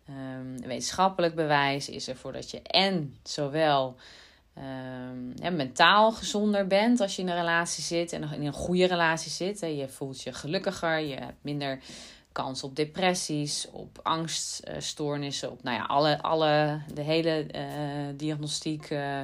Um, 0.10 0.62
wetenschappelijk 0.62 1.36
bewijs 1.36 1.90
is 1.90 2.08
er 2.08 2.16
voor 2.16 2.32
dat 2.32 2.52
je 2.52 2.62
en 2.62 3.18
zowel 3.24 3.96
um, 4.58 5.56
mentaal 5.56 6.12
gezonder 6.12 6.68
bent 6.68 7.02
als 7.02 7.16
je 7.16 7.22
in 7.22 7.28
een 7.28 7.36
relatie 7.36 7.84
zit 7.84 8.14
en 8.14 8.32
in 8.34 8.46
een 8.46 8.54
goede 8.54 8.86
relatie 8.86 9.32
zit. 9.32 9.62
Hè. 9.62 9.68
Je 9.68 9.88
voelt 9.88 10.22
je 10.22 10.34
gelukkiger, 10.34 11.00
je 11.00 11.16
hebt 11.16 11.38
minder 11.42 11.80
kans 12.32 12.64
op 12.64 12.76
depressies, 12.76 13.68
op 13.72 14.00
angststoornissen, 14.04 15.52
op 15.52 15.64
nou 15.64 15.78
ja, 15.78 15.84
alle, 15.84 16.22
alle, 16.22 16.82
de 16.94 17.02
hele 17.02 17.48
uh, 17.56 18.18
diagnostiek. 18.18 18.90
Uh, 18.90 19.22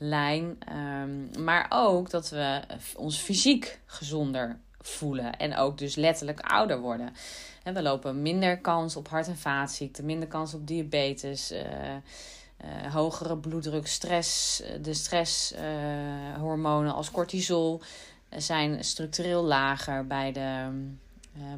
lijn. 0.00 0.58
Um, 0.72 1.44
maar 1.44 1.66
ook 1.68 2.10
dat 2.10 2.28
we 2.28 2.60
ons 2.96 3.18
fysiek 3.18 3.80
gezonder 3.86 4.58
voelen. 4.80 5.36
En 5.36 5.56
ook 5.56 5.78
dus 5.78 5.94
letterlijk 5.94 6.40
ouder 6.40 6.80
worden. 6.80 7.12
En 7.62 7.74
we 7.74 7.82
lopen 7.82 8.22
minder 8.22 8.58
kans 8.58 8.96
op 8.96 9.08
hart- 9.08 9.28
en 9.28 9.36
vaatziekten, 9.36 10.04
minder 10.04 10.28
kans 10.28 10.54
op 10.54 10.66
diabetes, 10.66 11.52
uh, 11.52 11.60
uh, 12.64 12.94
hogere 12.94 13.36
bloeddruk, 13.36 13.86
stress. 13.86 14.62
De 14.80 14.94
stresshormonen 14.94 16.94
als 16.94 17.10
cortisol 17.10 17.82
zijn 18.36 18.84
structureel 18.84 19.42
lager 19.42 20.06
bij, 20.06 20.32
de, 20.32 20.70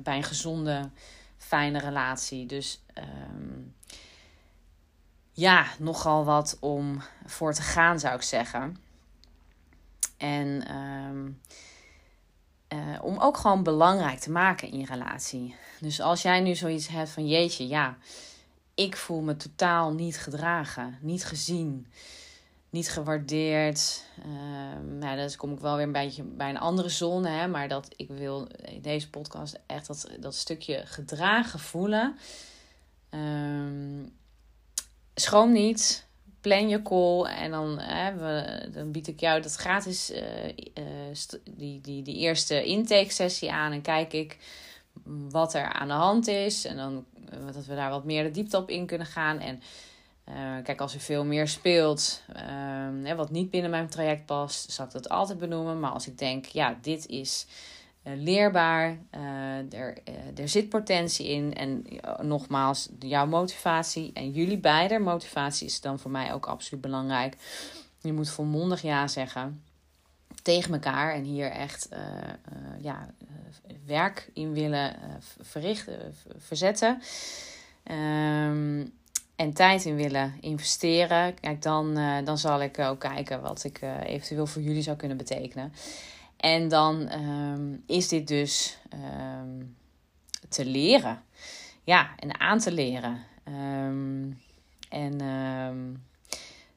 bij 0.03 0.17
een 0.17 0.23
gezonde, 0.23 0.91
fijne 1.39 1.79
relatie. 1.79 2.47
Dus 2.47 2.81
um, 2.99 3.75
ja, 5.33 5.67
nogal 5.79 6.25
wat 6.25 6.57
om 6.61 7.03
voor 7.25 7.55
te 7.55 7.63
gaan, 7.63 8.01
zou 8.01 8.15
ik 8.15 8.23
zeggen. 8.23 8.77
En 10.17 10.65
uh, 12.73 12.99
om 13.03 13.19
ook 13.19 13.37
gewoon 13.37 13.63
belangrijk 13.63 14.19
te 14.19 14.31
maken 14.31 14.71
in 14.71 14.79
je 14.79 14.87
relatie. 14.87 15.55
Dus 15.81 16.01
als 16.01 16.23
jij 16.23 16.41
nu 16.41 16.55
zoiets 16.55 16.89
hebt 16.89 17.11
van 17.11 17.29
jeetje, 17.29 17.67
ja, 17.67 17.97
ik 18.83 18.97
voel 18.97 19.21
me 19.21 19.37
totaal 19.37 19.93
niet 19.93 20.19
gedragen, 20.19 20.99
niet 21.01 21.25
gezien, 21.25 21.87
niet 22.71 22.91
gewaardeerd. 22.91 24.05
Uh, 24.19 24.99
nou, 24.99 25.17
dan 25.17 25.37
kom 25.37 25.53
ik 25.53 25.59
wel 25.59 25.77
weer 25.77 25.87
een 25.87 25.93
beetje 25.93 26.23
bij 26.23 26.51
een 26.51 26.59
andere 26.59 26.89
zone, 26.89 27.29
hè, 27.29 27.49
maar 27.49 27.69
dat 27.69 27.89
ik 27.97 28.09
wil 28.09 28.49
in 28.63 28.83
deze 28.83 29.11
podcast 29.11 29.61
echt 29.67 29.87
dat, 29.87 30.09
dat 30.21 30.35
stukje 30.35 30.83
gedragen 30.87 31.59
voelen. 31.59 32.17
Um, 33.11 34.13
schroom 35.15 35.53
niet. 35.53 36.07
Plan 36.41 36.69
je 36.69 36.83
call 36.83 37.25
en 37.25 37.51
dan, 37.51 37.79
hè, 37.79 38.71
dan 38.71 38.93
bied 38.93 39.09
ik 39.09 39.21
jou 39.21 39.43
dat 39.43 39.55
gratis 39.55 40.11
uh, 40.11 40.45
uh, 40.45 40.85
die, 41.45 41.81
die, 41.81 42.03
die 42.03 42.17
eerste 42.17 42.65
intake 42.65 43.11
sessie 43.11 43.53
aan 43.53 43.73
en 43.73 43.83
kijk 43.83 44.13
ik 44.13 44.39
wat 45.05 45.55
er 45.55 45.73
aan 45.73 45.89
de 45.89 45.95
hand 45.95 46.27
is. 46.27 46.65
En 46.65 46.77
dan 46.77 47.05
uh, 47.33 47.53
dat 47.53 47.67
we 47.67 47.75
daar 47.75 47.91
wat 47.91 48.05
meer 48.05 48.23
de 48.23 48.31
diepte 48.31 48.57
op 48.57 48.71
in 48.71 48.87
kunnen 48.87 49.07
gaan. 49.07 49.39
En 49.39 49.63
kijk, 50.63 50.81
als 50.81 50.95
er 50.95 51.01
veel 51.01 51.25
meer 51.25 51.49
speelt, 51.49 52.23
hè, 53.03 53.15
wat 53.15 53.31
niet 53.31 53.51
binnen 53.51 53.71
mijn 53.71 53.89
traject 53.89 54.27
past, 54.27 54.73
zal 54.73 54.85
ik 54.85 54.93
dat 54.93 55.09
altijd 55.09 55.39
benoemen. 55.39 55.81
Maar 55.81 55.91
als 55.91 56.07
ik 56.07 56.19
denk, 56.19 56.45
ja, 56.45 56.79
dit 56.81 57.07
is 57.07 57.47
uh, 58.05 58.13
leerbaar. 58.17 58.99
Er, 59.71 59.99
er 60.35 60.49
zit 60.49 60.69
potentie 60.69 61.29
in. 61.29 61.55
En 61.55 61.87
nogmaals, 62.21 62.89
jouw 62.99 63.27
motivatie 63.27 64.11
en 64.15 64.31
jullie 64.31 64.59
beide 64.59 64.99
motivatie 64.99 65.67
is 65.67 65.81
dan 65.81 65.99
voor 65.99 66.11
mij 66.11 66.33
ook 66.33 66.47
absoluut 66.47 66.81
belangrijk. 66.81 67.37
Je 68.01 68.13
moet 68.13 68.31
volmondig 68.31 68.83
ja 68.83 69.09
zeggen 69.09 69.63
tegen 70.43 70.73
elkaar 70.73 71.15
en 71.15 71.23
hier 71.23 71.51
echt 71.51 71.89
ja, 72.81 73.15
werk 73.87 74.31
in 74.35 74.53
willen 74.53 74.97
verrichten, 75.41 76.15
verzetten. 76.37 77.03
Um, 77.91 78.93
en 79.37 79.53
tijd 79.55 79.85
in 79.85 79.97
willen 79.97 80.35
investeren. 80.41 81.35
Kijk, 81.35 81.63
dan, 81.63 81.95
dan 82.25 82.39
zal 82.39 82.63
ik 82.63 82.79
ook 82.79 83.01
kijken 83.01 83.41
wat 83.41 83.65
ik 83.65 83.81
eventueel 84.05 84.47
voor 84.47 84.63
jullie 84.63 84.83
zou 84.83 84.97
kunnen 84.97 85.17
betekenen. 85.17 85.73
En 86.37 86.69
dan 86.69 87.09
ehm, 87.09 87.77
is 87.87 88.09
dit 88.09 88.29
dus 88.29 88.79
ehm, 88.89 89.65
te 90.49 90.65
leren. 90.65 91.23
Ja, 91.85 92.11
en 92.17 92.41
aan 92.41 92.59
te 92.59 92.73
leren. 92.73 93.25
Ehm, 93.45 94.31
en 94.89 95.19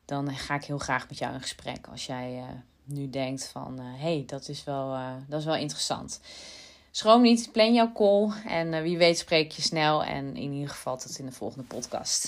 dan 0.05 0.35
ga 0.35 0.55
ik 0.55 0.63
heel 0.63 0.77
graag 0.77 1.07
met 1.07 1.17
jou 1.17 1.33
in 1.33 1.41
gesprek 1.41 1.87
als 1.87 2.05
jij 2.05 2.43
nu 2.83 3.09
denkt 3.09 3.47
van... 3.47 3.79
hé, 3.79 3.97
hey, 3.97 4.23
dat, 4.25 4.49
is 4.49 4.63
wel, 4.63 4.97
dat 5.27 5.39
is 5.39 5.45
wel 5.45 5.55
interessant. 5.55 6.21
Schroom 6.95 7.21
niet, 7.21 7.51
plan 7.51 7.73
jouw 7.73 7.91
call. 7.91 8.29
En 8.47 8.81
wie 8.83 8.97
weet 8.97 9.17
spreek 9.17 9.51
je 9.51 9.61
snel. 9.61 10.03
En 10.03 10.35
in 10.35 10.51
ieder 10.51 10.69
geval 10.69 10.97
tot 10.97 11.19
in 11.19 11.25
de 11.25 11.31
volgende 11.31 11.67
podcast. 11.67 12.27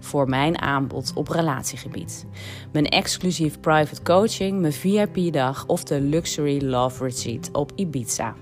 voor 0.00 0.28
mijn 0.28 0.60
aanbod 0.60 1.12
op 1.14 1.28
relatiegebied. 1.28 2.26
Mijn 2.72 2.86
exclusief 2.88 3.60
private 3.60 4.02
coaching, 4.02 4.60
mijn 4.60 4.72
VIP-dag 4.72 5.66
of 5.66 5.84
de 5.84 6.00
Luxury 6.00 6.64
Love 6.64 7.04
Retreat 7.04 7.48
op 7.52 7.72
Ibiza. 7.74 8.34